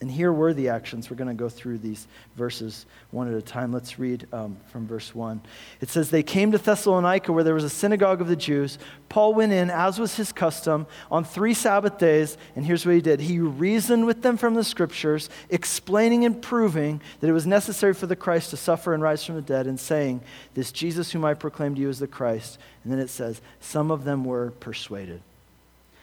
And 0.00 0.10
here 0.10 0.32
were 0.32 0.54
the 0.54 0.70
actions. 0.70 1.10
We're 1.10 1.16
going 1.16 1.28
to 1.28 1.34
go 1.34 1.50
through 1.50 1.78
these 1.78 2.06
verses 2.34 2.86
one 3.10 3.28
at 3.28 3.34
a 3.34 3.42
time. 3.42 3.70
Let's 3.70 3.98
read 3.98 4.26
um, 4.32 4.56
from 4.68 4.86
verse 4.86 5.14
1. 5.14 5.42
It 5.82 5.90
says, 5.90 6.08
They 6.08 6.22
came 6.22 6.52
to 6.52 6.58
Thessalonica, 6.58 7.30
where 7.32 7.44
there 7.44 7.52
was 7.52 7.64
a 7.64 7.70
synagogue 7.70 8.22
of 8.22 8.26
the 8.26 8.36
Jews. 8.36 8.78
Paul 9.10 9.34
went 9.34 9.52
in, 9.52 9.68
as 9.68 9.98
was 9.98 10.16
his 10.16 10.32
custom, 10.32 10.86
on 11.10 11.24
three 11.24 11.52
Sabbath 11.52 11.98
days. 11.98 12.38
And 12.56 12.64
here's 12.64 12.86
what 12.86 12.94
he 12.94 13.02
did 13.02 13.20
He 13.20 13.40
reasoned 13.40 14.06
with 14.06 14.22
them 14.22 14.38
from 14.38 14.54
the 14.54 14.64
scriptures, 14.64 15.28
explaining 15.50 16.24
and 16.24 16.40
proving 16.40 17.02
that 17.20 17.28
it 17.28 17.34
was 17.34 17.46
necessary 17.46 17.92
for 17.92 18.06
the 18.06 18.16
Christ 18.16 18.50
to 18.50 18.56
suffer 18.56 18.94
and 18.94 19.02
rise 19.02 19.22
from 19.22 19.34
the 19.34 19.42
dead, 19.42 19.66
and 19.66 19.78
saying, 19.78 20.22
This 20.54 20.72
Jesus 20.72 21.12
whom 21.12 21.26
I 21.26 21.34
proclaim 21.34 21.74
to 21.74 21.80
you 21.80 21.90
is 21.90 21.98
the 21.98 22.06
Christ. 22.06 22.58
And 22.84 22.92
then 22.92 23.00
it 23.00 23.10
says, 23.10 23.42
Some 23.60 23.90
of 23.90 24.04
them 24.04 24.24
were 24.24 24.52
persuaded. 24.52 25.20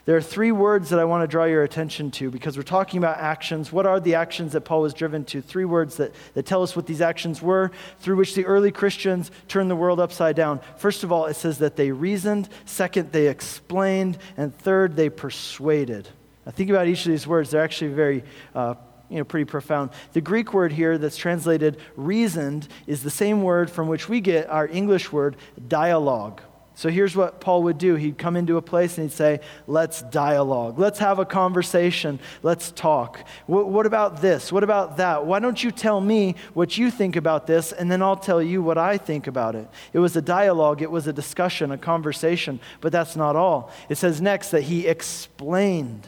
There 0.08 0.16
are 0.16 0.22
three 0.22 0.54
words 0.54 0.92
that 0.92 1.00
I 1.00 1.04
want 1.04 1.24
to 1.24 1.28
draw 1.28 1.44
your 1.44 1.64
attention 1.64 2.12
to 2.12 2.32
because 2.32 2.56
we're 2.56 2.64
talking 2.64 2.98
about 2.98 3.18
actions. 3.18 3.74
What 3.74 3.86
are 3.86 4.00
the 4.00 4.16
actions 4.16 4.54
that 4.54 4.62
Paul 4.62 4.84
was 4.84 4.94
driven 4.94 5.26
to? 5.26 5.42
Three 5.42 5.66
words 5.66 5.98
that, 5.98 6.16
that 6.34 6.46
tell 6.46 6.64
us 6.64 6.78
what 6.78 6.86
these 6.86 7.02
actions 7.02 7.42
were 7.42 7.72
through 8.00 8.16
which 8.16 8.34
the 8.34 8.46
early 8.46 8.72
Christians 8.72 9.32
turned 9.50 9.70
the 9.70 9.76
world 9.76 10.00
upside 10.00 10.38
down. 10.38 10.62
First 10.78 11.04
of 11.04 11.12
all, 11.12 11.26
it 11.26 11.34
says 11.34 11.58
that 11.58 11.76
they 11.76 11.92
reasoned. 11.92 12.48
Second, 12.64 13.12
they 13.12 13.28
explained. 13.28 14.18
And 14.38 14.58
third, 14.58 14.96
they 14.96 15.10
persuaded. 15.10 16.08
Now, 16.46 16.54
think 16.54 16.70
about 16.70 16.88
each 16.88 17.06
of 17.06 17.12
these 17.12 17.28
words. 17.28 17.52
They're 17.52 17.62
actually 17.62 17.92
very 17.92 18.24
uh, 18.56 18.76
you 19.10 19.18
know, 19.18 19.26
pretty 19.26 19.44
profound. 19.44 19.90
The 20.14 20.22
Greek 20.22 20.54
word 20.54 20.72
here 20.72 20.98
that's 20.98 21.18
translated 21.18 21.82
reasoned 21.98 22.70
is 22.88 23.04
the 23.04 23.10
same 23.10 23.44
word 23.44 23.70
from 23.70 23.90
which 23.90 24.08
we 24.08 24.22
get 24.22 24.50
our 24.50 24.70
English 24.70 25.12
word 25.12 25.36
dialogue. 25.68 26.42
So 26.78 26.90
here's 26.90 27.16
what 27.16 27.42
Paul 27.42 27.64
would 27.64 27.80
do. 27.80 27.96
He'd 27.96 28.20
come 28.20 28.36
into 28.36 28.58
a 28.58 28.62
place 28.62 29.00
and 29.00 29.10
he'd 29.10 29.16
say, 29.16 29.40
Let's 29.66 30.04
dialogue. 30.04 30.78
Let's 30.78 31.00
have 31.00 31.18
a 31.18 31.26
conversation. 31.26 32.20
Let's 32.44 32.70
talk. 32.70 33.26
What, 33.48 33.68
what, 33.68 33.88
about 33.88 34.22
this? 34.22 34.52
What 34.52 34.64
about 34.64 34.98
that? 34.98 35.26
Why 35.26 35.40
don't 35.40 35.64
you 35.64 35.72
tell 35.72 36.00
me 36.00 36.36
what 36.54 36.78
you 36.78 36.92
think 36.92 37.16
about 37.16 37.48
this, 37.48 37.72
and 37.72 37.92
then 37.92 38.04
I'll 38.04 38.16
tell 38.16 38.44
you 38.44 38.62
what 38.62 38.78
I 38.78 39.00
think 39.00 39.26
about 39.26 39.56
it? 39.56 39.68
It 39.92 39.98
was 39.98 40.16
a 40.16 40.22
dialogue, 40.22 40.84
it 40.84 40.92
was 40.92 41.08
a 41.08 41.14
discussion, 41.14 41.72
a 41.72 41.80
conversation, 41.80 42.60
but 42.80 42.92
that's 42.92 43.16
not 43.16 43.36
all. 43.36 43.72
It 43.90 43.96
says 43.96 44.22
next 44.22 44.52
that 44.52 44.62
he 44.62 44.86
explained. 44.86 46.08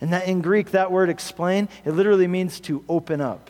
And 0.00 0.12
that 0.12 0.26
in 0.26 0.40
Greek, 0.40 0.72
that 0.72 0.90
word 0.90 1.08
explain, 1.08 1.68
it 1.84 1.92
literally 1.92 2.26
means 2.26 2.58
to 2.62 2.84
open 2.88 3.20
up. 3.20 3.48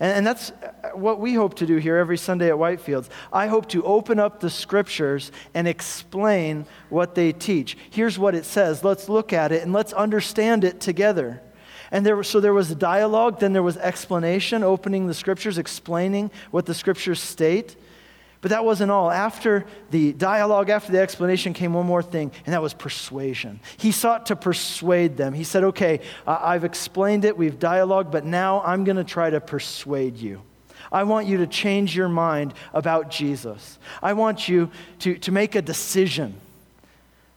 And, 0.00 0.12
and 0.12 0.26
that's 0.26 0.52
what 0.94 1.20
we 1.20 1.34
hope 1.34 1.54
to 1.54 1.66
do 1.66 1.76
here 1.76 1.96
every 1.96 2.18
Sunday 2.18 2.48
at 2.48 2.56
Whitefields. 2.56 3.08
I 3.32 3.46
hope 3.46 3.68
to 3.70 3.82
open 3.84 4.18
up 4.18 4.40
the 4.40 4.50
scriptures 4.50 5.32
and 5.54 5.66
explain 5.66 6.66
what 6.88 7.14
they 7.14 7.32
teach. 7.32 7.76
Here's 7.90 8.18
what 8.18 8.34
it 8.34 8.44
says. 8.44 8.84
Let's 8.84 9.08
look 9.08 9.32
at 9.32 9.52
it 9.52 9.62
and 9.62 9.72
let's 9.72 9.92
understand 9.92 10.64
it 10.64 10.80
together. 10.80 11.42
And 11.90 12.04
there, 12.04 12.22
so 12.22 12.40
there 12.40 12.52
was 12.52 12.74
dialogue, 12.74 13.38
then 13.38 13.52
there 13.52 13.62
was 13.62 13.76
explanation, 13.76 14.62
opening 14.62 15.06
the 15.06 15.14
scriptures, 15.14 15.56
explaining 15.56 16.30
what 16.50 16.66
the 16.66 16.74
scriptures 16.74 17.20
state. 17.20 17.76
But 18.46 18.50
that 18.50 18.64
wasn't 18.64 18.92
all. 18.92 19.10
After 19.10 19.66
the 19.90 20.12
dialogue, 20.12 20.70
after 20.70 20.92
the 20.92 21.00
explanation, 21.00 21.52
came 21.52 21.72
one 21.72 21.84
more 21.84 22.00
thing, 22.00 22.30
and 22.44 22.52
that 22.52 22.62
was 22.62 22.74
persuasion. 22.74 23.58
He 23.76 23.90
sought 23.90 24.26
to 24.26 24.36
persuade 24.36 25.16
them. 25.16 25.34
He 25.34 25.42
said, 25.42 25.64
Okay, 25.64 25.98
I've 26.28 26.62
explained 26.62 27.24
it, 27.24 27.36
we've 27.36 27.58
dialogued, 27.58 28.12
but 28.12 28.24
now 28.24 28.62
I'm 28.64 28.84
going 28.84 28.98
to 28.98 29.02
try 29.02 29.30
to 29.30 29.40
persuade 29.40 30.16
you. 30.18 30.42
I 30.92 31.02
want 31.02 31.26
you 31.26 31.38
to 31.38 31.48
change 31.48 31.96
your 31.96 32.08
mind 32.08 32.54
about 32.72 33.10
Jesus. 33.10 33.80
I 34.00 34.12
want 34.12 34.48
you 34.48 34.70
to, 35.00 35.18
to 35.18 35.32
make 35.32 35.56
a 35.56 35.60
decision. 35.60 36.40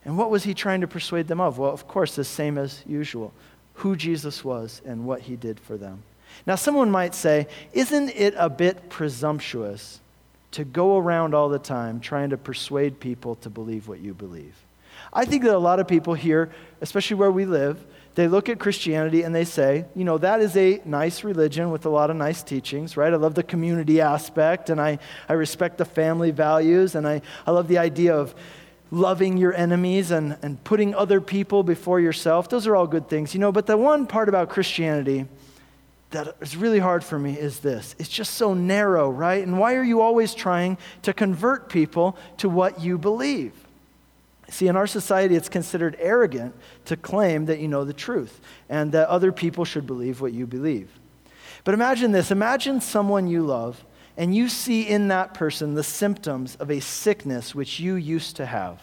And 0.05 0.15
what 0.15 0.29
was 0.29 0.43
he 0.43 0.53
trying 0.53 0.81
to 0.81 0.87
persuade 0.87 1.27
them 1.27 1.41
of? 1.41 1.57
Well, 1.57 1.71
of 1.71 1.87
course, 1.87 2.15
the 2.15 2.23
same 2.23 2.55
as 2.59 2.83
usual 2.85 3.33
who 3.73 3.95
Jesus 3.95 4.45
was 4.45 4.83
and 4.85 5.07
what 5.07 5.21
he 5.21 5.35
did 5.35 5.59
for 5.59 5.75
them. 5.75 6.03
Now, 6.45 6.53
someone 6.53 6.91
might 6.91 7.15
say, 7.15 7.47
Isn't 7.73 8.09
it 8.09 8.35
a 8.37 8.47
bit 8.47 8.91
presumptuous? 8.91 10.01
To 10.51 10.63
go 10.63 10.97
around 10.97 11.33
all 11.33 11.49
the 11.49 11.59
time 11.59 11.99
trying 11.99 12.31
to 12.31 12.37
persuade 12.37 12.99
people 12.99 13.35
to 13.35 13.49
believe 13.49 13.87
what 13.87 13.99
you 13.99 14.13
believe. 14.13 14.55
I 15.13 15.25
think 15.25 15.43
that 15.43 15.55
a 15.55 15.59
lot 15.59 15.79
of 15.79 15.87
people 15.87 16.13
here, 16.13 16.51
especially 16.81 17.15
where 17.15 17.31
we 17.31 17.45
live, 17.45 17.83
they 18.15 18.27
look 18.27 18.49
at 18.49 18.59
Christianity 18.59 19.23
and 19.23 19.33
they 19.33 19.45
say, 19.45 19.85
you 19.95 20.03
know, 20.03 20.17
that 20.17 20.41
is 20.41 20.57
a 20.57 20.81
nice 20.83 21.23
religion 21.23 21.71
with 21.71 21.85
a 21.85 21.89
lot 21.89 22.09
of 22.09 22.17
nice 22.17 22.43
teachings, 22.43 22.97
right? 22.97 23.13
I 23.13 23.15
love 23.15 23.35
the 23.35 23.43
community 23.43 24.01
aspect 24.01 24.69
and 24.69 24.81
I, 24.81 24.99
I 25.27 25.33
respect 25.33 25.77
the 25.77 25.85
family 25.85 26.31
values 26.31 26.95
and 26.95 27.07
I, 27.07 27.21
I 27.47 27.51
love 27.51 27.67
the 27.67 27.77
idea 27.77 28.15
of 28.15 28.35
loving 28.91 29.37
your 29.37 29.53
enemies 29.53 30.11
and, 30.11 30.37
and 30.41 30.61
putting 30.63 30.95
other 30.95 31.21
people 31.21 31.63
before 31.63 31.99
yourself. 31.99 32.49
Those 32.49 32.67
are 32.67 32.75
all 32.75 32.87
good 32.87 33.07
things, 33.07 33.33
you 33.33 33.39
know, 33.39 33.51
but 33.51 33.67
the 33.67 33.77
one 33.77 34.07
part 34.07 34.27
about 34.27 34.49
Christianity 34.49 35.27
that 36.11 36.35
is 36.41 36.57
really 36.57 36.79
hard 36.79 37.03
for 37.03 37.19
me 37.19 37.37
is 37.37 37.59
this 37.59 37.95
it's 37.99 38.09
just 38.09 38.35
so 38.35 38.53
narrow, 38.53 39.09
right? 39.09 39.43
And 39.43 39.59
why 39.59 39.75
are 39.75 39.83
you 39.83 40.01
always 40.01 40.33
trying 40.33 40.77
to 41.03 41.13
convert 41.13 41.69
people 41.69 42.17
to 42.37 42.49
what 42.49 42.81
you 42.81 42.97
believe? 42.97 43.53
See, 44.49 44.67
in 44.67 44.75
our 44.75 44.87
society, 44.87 45.35
it's 45.35 45.49
considered 45.49 45.95
arrogant 45.99 46.55
to 46.85 46.97
claim 46.97 47.45
that 47.45 47.59
you 47.59 47.67
know 47.67 47.83
the 47.83 47.93
truth 47.93 48.41
and 48.67 48.91
that 48.93 49.07
other 49.07 49.31
people 49.31 49.63
should 49.63 49.85
believe 49.85 50.21
what 50.21 50.33
you 50.33 50.47
believe. 50.47 50.89
But 51.63 51.75
imagine 51.75 52.11
this 52.11 52.31
imagine 52.31 52.81
someone 52.81 53.27
you 53.27 53.43
love, 53.43 53.83
and 54.17 54.35
you 54.35 54.49
see 54.49 54.87
in 54.87 55.09
that 55.09 55.35
person 55.35 55.75
the 55.75 55.83
symptoms 55.83 56.55
of 56.55 56.71
a 56.71 56.79
sickness 56.79 57.53
which 57.53 57.79
you 57.79 57.95
used 57.95 58.37
to 58.37 58.45
have. 58.45 58.81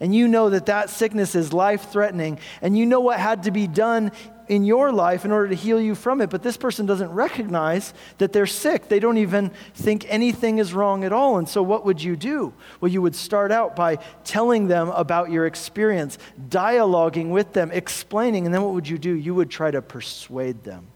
And 0.00 0.14
you 0.14 0.28
know 0.28 0.50
that 0.50 0.66
that 0.66 0.90
sickness 0.90 1.34
is 1.34 1.52
life 1.52 1.90
threatening, 1.90 2.38
and 2.62 2.78
you 2.78 2.86
know 2.86 3.00
what 3.00 3.18
had 3.18 3.42
to 3.44 3.50
be 3.50 3.66
done 3.66 4.12
in 4.48 4.64
your 4.64 4.92
life 4.92 5.24
in 5.24 5.32
order 5.32 5.48
to 5.48 5.54
heal 5.54 5.80
you 5.80 5.94
from 5.94 6.20
it, 6.20 6.30
but 6.30 6.42
this 6.42 6.56
person 6.56 6.86
doesn't 6.86 7.10
recognize 7.10 7.94
that 8.18 8.32
they're 8.32 8.46
sick. 8.46 8.88
They 8.88 8.98
don't 8.98 9.18
even 9.18 9.50
think 9.74 10.06
anything 10.08 10.58
is 10.58 10.74
wrong 10.74 11.04
at 11.04 11.12
all. 11.12 11.38
And 11.38 11.48
so, 11.48 11.62
what 11.62 11.84
would 11.84 12.02
you 12.02 12.16
do? 12.16 12.52
Well, 12.80 12.90
you 12.90 13.02
would 13.02 13.14
start 13.14 13.52
out 13.52 13.76
by 13.76 13.96
telling 14.24 14.68
them 14.68 14.88
about 14.88 15.30
your 15.30 15.46
experience, 15.46 16.18
dialoguing 16.48 17.30
with 17.30 17.52
them, 17.52 17.70
explaining, 17.72 18.46
and 18.46 18.54
then 18.54 18.62
what 18.62 18.74
would 18.74 18.88
you 18.88 18.98
do? 18.98 19.14
You 19.14 19.34
would 19.34 19.50
try 19.50 19.70
to 19.70 19.82
persuade 19.82 20.64
them. 20.64 20.86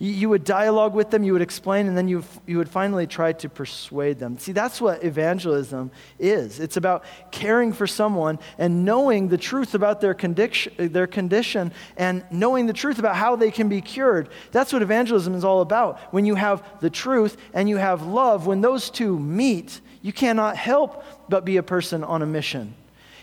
You, 0.00 0.28
would 0.28 0.44
dialogue 0.44 0.94
with 0.94 1.10
them, 1.10 1.24
you 1.24 1.32
would 1.32 1.42
explain, 1.42 1.88
and 1.88 1.98
then 1.98 2.06
you, 2.06 2.22
you 2.46 2.58
would 2.58 2.68
finally 2.68 3.08
try 3.08 3.32
to 3.32 3.48
persuade 3.48 4.20
them. 4.20 4.38
See, 4.38 4.52
that's 4.52 4.80
what 4.80 5.02
evangelism 5.02 5.90
is. 6.20 6.60
It's 6.60 6.76
about 6.76 7.02
caring 7.32 7.72
for 7.72 7.88
someone 7.88 8.38
and 8.58 8.84
knowing 8.84 9.26
the 9.26 9.36
truth 9.36 9.74
about 9.74 10.00
their 10.00 10.14
condition, 10.14 10.92
their 10.92 11.08
condition 11.08 11.72
and 11.96 12.24
knowing 12.30 12.66
the 12.66 12.72
truth 12.72 13.00
about 13.00 13.16
how 13.16 13.34
they 13.34 13.50
can 13.50 13.68
be 13.68 13.80
cured. 13.80 14.28
That's 14.52 14.72
what 14.72 14.82
evangelism 14.82 15.34
is 15.34 15.44
all 15.44 15.62
about. 15.62 15.98
When 16.12 16.24
you 16.24 16.36
have 16.36 16.62
the 16.78 16.90
truth 16.90 17.36
and 17.52 17.68
you 17.68 17.78
have 17.78 18.06
love, 18.06 18.46
when 18.46 18.60
those 18.60 18.90
two 18.90 19.18
meet, 19.18 19.80
you 20.02 20.12
cannot 20.12 20.56
help 20.56 21.02
but 21.28 21.44
be 21.44 21.56
a 21.56 21.62
person 21.64 22.04
on 22.04 22.22
a 22.22 22.26
mission. 22.26 22.72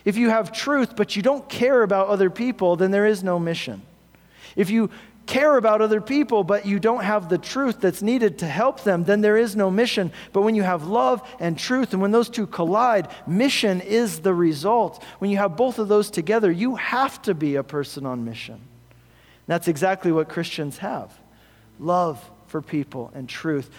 If 0.04 0.18
you 0.18 0.30
have 0.30 0.52
truth 0.52 0.98
but 0.98 1.16
you 1.16 1.22
don't 1.22 1.48
care 1.48 1.84
about 1.84 2.10
other 2.10 2.30
people, 2.30 2.76
then 2.76 2.92
there 2.92 3.06
is 3.06 3.24
no 3.24 3.40
mission. 3.40 3.82
If 4.58 4.70
you 4.70 4.90
care 5.26 5.58
about 5.58 5.82
other 5.82 6.02
people, 6.02 6.44
but 6.44 6.66
you 6.66 6.80
don't 6.80 7.04
have 7.04 7.30
the 7.30 7.38
truth 7.38 7.80
that's 7.82 8.02
needed 8.02 8.40
to 8.40 8.48
help 8.48 8.84
them, 8.84 9.04
then 9.04 9.22
there 9.22 9.38
is 9.38 9.56
no 9.56 9.72
mission. 9.72 10.12
But 10.34 10.42
when 10.42 10.56
you 10.56 10.64
have 10.64 10.88
love 10.88 11.28
and 11.40 11.58
truth, 11.58 11.94
and 11.94 12.02
when 12.02 12.12
those 12.12 12.30
two 12.30 12.48
collide, 12.48 13.08
mission 13.26 13.82
is 13.82 14.20
the 14.20 14.34
result. 14.34 15.04
When 15.20 15.32
you 15.32 15.38
have 15.38 15.56
both 15.56 15.80
of 15.80 15.88
those 15.88 16.10
together, 16.10 16.52
you 16.52 16.76
have 16.76 17.22
to 17.24 17.34
be 17.34 17.56
a 17.56 17.64
person 17.64 18.06
on 18.06 18.26
mission. 18.26 18.56
And 18.56 18.62
that's 19.48 19.68
exactly 19.68 20.12
what 20.12 20.30
Christians 20.30 20.78
have 20.80 21.18
love 21.80 22.32
for 22.48 22.62
people 22.62 23.12
and 23.14 23.28
truth 23.28 23.70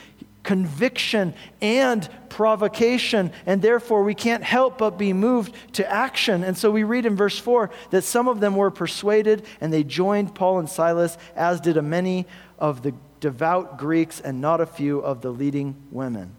conviction 0.47 1.35
and 1.61 2.09
provocation, 2.29 3.33
and 3.45 3.61
therefore 3.61 4.05
we 4.05 4.15
can't 4.15 4.45
help 4.45 4.79
but 4.79 4.97
be 4.97 5.13
moved 5.13 5.53
to 5.75 5.93
action. 5.93 6.45
And 6.45 6.57
so 6.57 6.71
we 6.71 6.85
read 6.85 7.05
in 7.05 7.17
verse 7.17 7.39
4 7.39 7.69
that 7.91 8.05
some 8.05 8.29
of 8.29 8.39
them 8.41 8.55
were 8.55 8.71
persuaded 8.71 9.45
and 9.61 9.73
they 9.73 9.83
joined 9.83 10.35
Paul 10.35 10.61
and 10.61 10.71
Silas, 10.71 11.19
as 11.35 11.61
did 11.61 11.77
a 11.77 11.83
many 11.83 12.27
of 12.59 12.83
the 12.83 12.95
devout 13.19 13.77
Greeks 13.77 14.21
and 14.21 14.41
not 14.41 14.61
a 14.61 14.67
few 14.67 15.01
of 15.01 15.21
the 15.21 15.31
leading 15.31 15.75
women. 15.91 16.37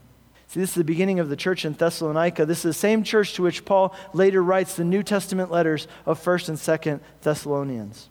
See, 0.48 0.62
this 0.62 0.70
is 0.70 0.76
the 0.76 0.84
beginning 0.86 1.20
of 1.20 1.28
the 1.28 1.36
church 1.36 1.66
in 1.66 1.74
Thessalonica. 1.74 2.46
This 2.46 2.60
is 2.60 2.64
the 2.64 2.74
same 2.74 3.04
church 3.04 3.34
to 3.34 3.44
which 3.44 3.66
Paul 3.66 3.94
later 4.14 4.42
writes 4.42 4.76
the 4.76 4.86
New 4.86 5.04
Testament 5.04 5.52
letters 5.52 5.88
of 6.06 6.24
1st 6.24 6.50
and 6.50 6.58
2nd 6.58 7.00
Thessalonians. 7.22 8.08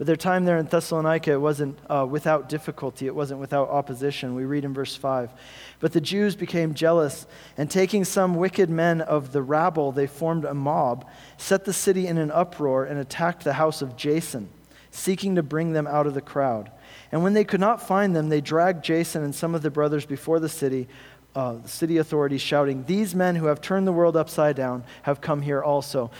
But 0.00 0.06
their 0.06 0.16
time 0.16 0.46
there 0.46 0.56
in 0.56 0.64
Thessalonica, 0.64 1.32
it 1.32 1.42
wasn't 1.42 1.78
uh, 1.90 2.06
without 2.08 2.48
difficulty, 2.48 3.06
it 3.06 3.14
wasn't 3.14 3.38
without 3.38 3.68
opposition. 3.68 4.34
We 4.34 4.46
read 4.46 4.64
in 4.64 4.72
verse 4.72 4.96
5. 4.96 5.30
But 5.78 5.92
the 5.92 6.00
Jews 6.00 6.34
became 6.34 6.72
jealous, 6.72 7.26
and 7.58 7.70
taking 7.70 8.06
some 8.06 8.36
wicked 8.36 8.70
men 8.70 9.02
of 9.02 9.32
the 9.32 9.42
rabble, 9.42 9.92
they 9.92 10.06
formed 10.06 10.46
a 10.46 10.54
mob, 10.54 11.06
set 11.36 11.66
the 11.66 11.74
city 11.74 12.06
in 12.06 12.16
an 12.16 12.30
uproar, 12.30 12.86
and 12.86 12.98
attacked 12.98 13.44
the 13.44 13.52
house 13.52 13.82
of 13.82 13.94
Jason, 13.94 14.48
seeking 14.90 15.34
to 15.34 15.42
bring 15.42 15.74
them 15.74 15.86
out 15.86 16.06
of 16.06 16.14
the 16.14 16.22
crowd. 16.22 16.70
And 17.12 17.22
when 17.22 17.34
they 17.34 17.44
could 17.44 17.60
not 17.60 17.86
find 17.86 18.16
them, 18.16 18.30
they 18.30 18.40
dragged 18.40 18.82
Jason 18.82 19.22
and 19.22 19.34
some 19.34 19.54
of 19.54 19.60
the 19.60 19.70
brothers 19.70 20.06
before 20.06 20.40
the 20.40 20.48
city, 20.48 20.88
uh, 21.34 21.56
the 21.56 21.68
city 21.68 21.98
authorities, 21.98 22.40
shouting, 22.40 22.84
These 22.86 23.14
men 23.14 23.36
who 23.36 23.48
have 23.48 23.60
turned 23.60 23.86
the 23.86 23.92
world 23.92 24.16
upside 24.16 24.56
down 24.56 24.82
have 25.02 25.20
come 25.20 25.42
here 25.42 25.62
also. 25.62 26.10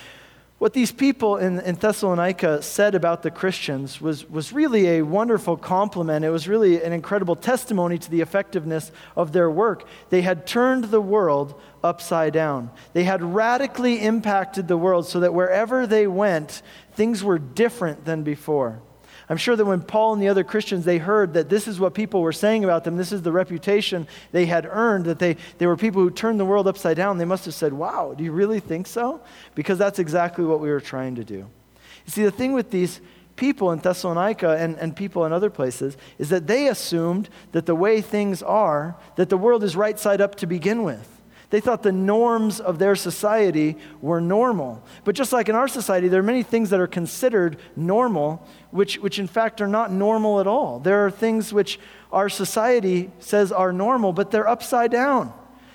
What 0.61 0.75
these 0.75 0.93
people 0.93 1.39
in, 1.39 1.59
in 1.61 1.77
Thessalonica 1.77 2.61
said 2.61 2.95
about 2.95 3.23
the 3.23 3.31
Christians 3.31 3.99
was, 3.99 4.29
was 4.29 4.53
really 4.53 4.99
a 4.99 5.03
wonderful 5.03 5.57
compliment. 5.57 6.23
It 6.23 6.29
was 6.29 6.47
really 6.47 6.83
an 6.83 6.93
incredible 6.93 7.35
testimony 7.35 7.97
to 7.97 8.11
the 8.11 8.21
effectiveness 8.21 8.93
of 9.17 9.33
their 9.33 9.51
work. 9.51 9.87
They 10.11 10.21
had 10.21 10.47
turned 10.47 10.85
the 10.85 11.01
world 11.01 11.59
upside 11.83 12.35
down, 12.35 12.71
they 12.93 13.05
had 13.05 13.23
radically 13.23 14.03
impacted 14.03 14.69
the 14.69 14.77
world 14.77 15.07
so 15.07 15.21
that 15.21 15.33
wherever 15.33 15.87
they 15.87 16.07
went, 16.07 16.61
things 16.93 17.25
were 17.25 17.39
different 17.39 18.05
than 18.05 18.23
before. 18.23 18.83
I'm 19.31 19.37
sure 19.37 19.55
that 19.55 19.65
when 19.65 19.81
Paul 19.81 20.15
and 20.15 20.21
the 20.21 20.27
other 20.27 20.43
Christians, 20.43 20.85
they 20.85 20.99
heard 20.99 21.35
that 21.35 21.49
this 21.49 21.69
is 21.69 21.79
what 21.79 21.95
people 21.95 22.21
were 22.21 22.33
saying 22.33 22.65
about 22.65 22.83
them, 22.83 22.97
this 22.97 23.13
is 23.13 23.23
the 23.23 23.31
reputation 23.31 24.09
they 24.33 24.47
had 24.47 24.67
earned, 24.67 25.05
that 25.05 25.21
they, 25.21 25.37
they 25.59 25.69
were 25.69 25.77
people 25.77 26.03
who 26.03 26.11
turned 26.11 26.41
the 26.41 26.45
world 26.45 26.67
upside 26.67 26.97
down, 26.97 27.17
they 27.17 27.25
must 27.25 27.45
have 27.45 27.55
said, 27.55 27.73
Wow, 27.73 28.13
do 28.19 28.25
you 28.25 28.33
really 28.33 28.59
think 28.59 28.89
so? 28.89 29.21
Because 29.55 29.79
that's 29.79 30.01
exactly 30.01 30.45
what 30.45 30.59
we 30.59 30.69
were 30.69 30.81
trying 30.81 31.15
to 31.15 31.25
do. 31.25 31.37
You 31.37 32.09
see, 32.09 32.25
the 32.25 32.33
thing 32.33 32.55
with 32.55 32.73
these 32.73 33.01
people 33.37 33.71
in 33.71 33.79
Thessalonica 33.79 34.57
and, 34.57 34.77
and 34.79 34.97
people 34.97 35.25
in 35.25 35.33
other 35.33 35.49
places 35.49 35.97
is 36.19 36.29
that 36.31 36.49
they 36.49 36.67
assumed 36.67 37.29
that 37.53 37.67
the 37.67 37.75
way 37.77 38.01
things 38.01 38.43
are, 38.43 38.97
that 39.15 39.29
the 39.29 39.39
world 39.39 39.63
is 39.63 39.77
right 39.77 39.99
side 39.99 40.21
up 40.21 40.35
to 40.37 40.47
begin 40.49 40.83
with. 40.83 41.20
They 41.51 41.61
thought 41.61 41.83
the 41.83 41.93
norms 41.93 42.61
of 42.61 42.79
their 42.79 42.95
society 42.95 43.77
were 44.01 44.21
normal. 44.21 44.85
But 45.05 45.17
just 45.17 45.33
like 45.33 45.49
in 45.49 45.57
our 45.57 45.67
society, 45.67 46.07
there 46.07 46.21
are 46.21 46.25
many 46.25 46.45
things 46.45 46.71
that 46.71 46.79
are 46.79 46.87
considered 46.87 47.59
normal, 47.75 48.47
which, 48.71 48.99
which 48.99 49.19
in 49.19 49.27
fact 49.27 49.61
are 49.61 49.67
not 49.67 49.91
normal 49.91 50.41
at 50.41 50.47
all. 50.47 50.79
There 50.79 51.05
are 51.05 51.11
things 51.11 51.53
which 51.53 51.81
our 52.13 52.29
society 52.29 53.11
says 53.19 53.51
are 53.51 53.73
normal, 53.73 54.13
but 54.13 54.31
they're 54.31 54.49
upside 54.49 54.93
down. 54.93 55.33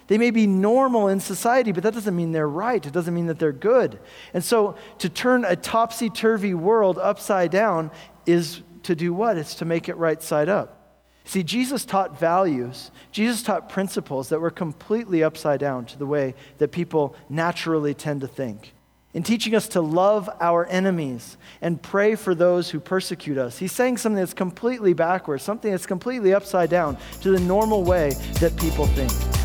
They 0.07 0.17
may 0.17 0.31
be 0.31 0.47
normal 0.47 1.09
in 1.09 1.19
society, 1.19 1.71
but 1.71 1.83
that 1.83 1.93
doesn't 1.93 2.15
mean 2.15 2.31
they're 2.31 2.47
right. 2.47 2.85
It 2.85 2.93
doesn't 2.93 3.13
mean 3.13 3.25
that 3.25 3.39
they're 3.39 3.51
good. 3.51 3.99
And 4.33 4.43
so 4.43 4.75
to 4.99 5.09
turn 5.09 5.43
a 5.43 5.55
topsy 5.55 6.09
turvy 6.09 6.53
world 6.53 6.97
upside 6.99 7.51
down 7.51 7.91
is 8.25 8.61
to 8.83 8.95
do 8.95 9.13
what? 9.13 9.37
It's 9.37 9.55
to 9.55 9.65
make 9.65 9.89
it 9.89 9.97
right 9.97 10.21
side 10.21 10.47
up. 10.47 10.74
See, 11.25 11.41
Jesus 11.41 11.85
taught 11.85 12.19
values, 12.19 12.91
Jesus 13.11 13.41
taught 13.41 13.67
principles 13.67 14.29
that 14.29 14.39
were 14.39 14.51
completely 14.51 15.23
upside 15.23 15.59
down 15.59 15.85
to 15.87 15.97
the 15.97 16.05
way 16.05 16.35
that 16.59 16.71
people 16.71 17.15
naturally 17.29 17.95
tend 17.95 18.21
to 18.21 18.27
think. 18.27 18.73
In 19.15 19.23
teaching 19.23 19.55
us 19.55 19.69
to 19.69 19.81
love 19.81 20.29
our 20.39 20.65
enemies 20.67 21.37
and 21.61 21.81
pray 21.81 22.15
for 22.15 22.35
those 22.35 22.69
who 22.69 22.79
persecute 22.79 23.37
us, 23.37 23.57
he's 23.57 23.71
saying 23.71 23.97
something 23.97 24.19
that's 24.19 24.33
completely 24.33 24.93
backwards, 24.93 25.41
something 25.41 25.71
that's 25.71 25.87
completely 25.87 26.33
upside 26.33 26.69
down 26.69 26.97
to 27.21 27.31
the 27.31 27.39
normal 27.39 27.83
way 27.83 28.11
that 28.39 28.55
people 28.57 28.85
think. 28.87 29.44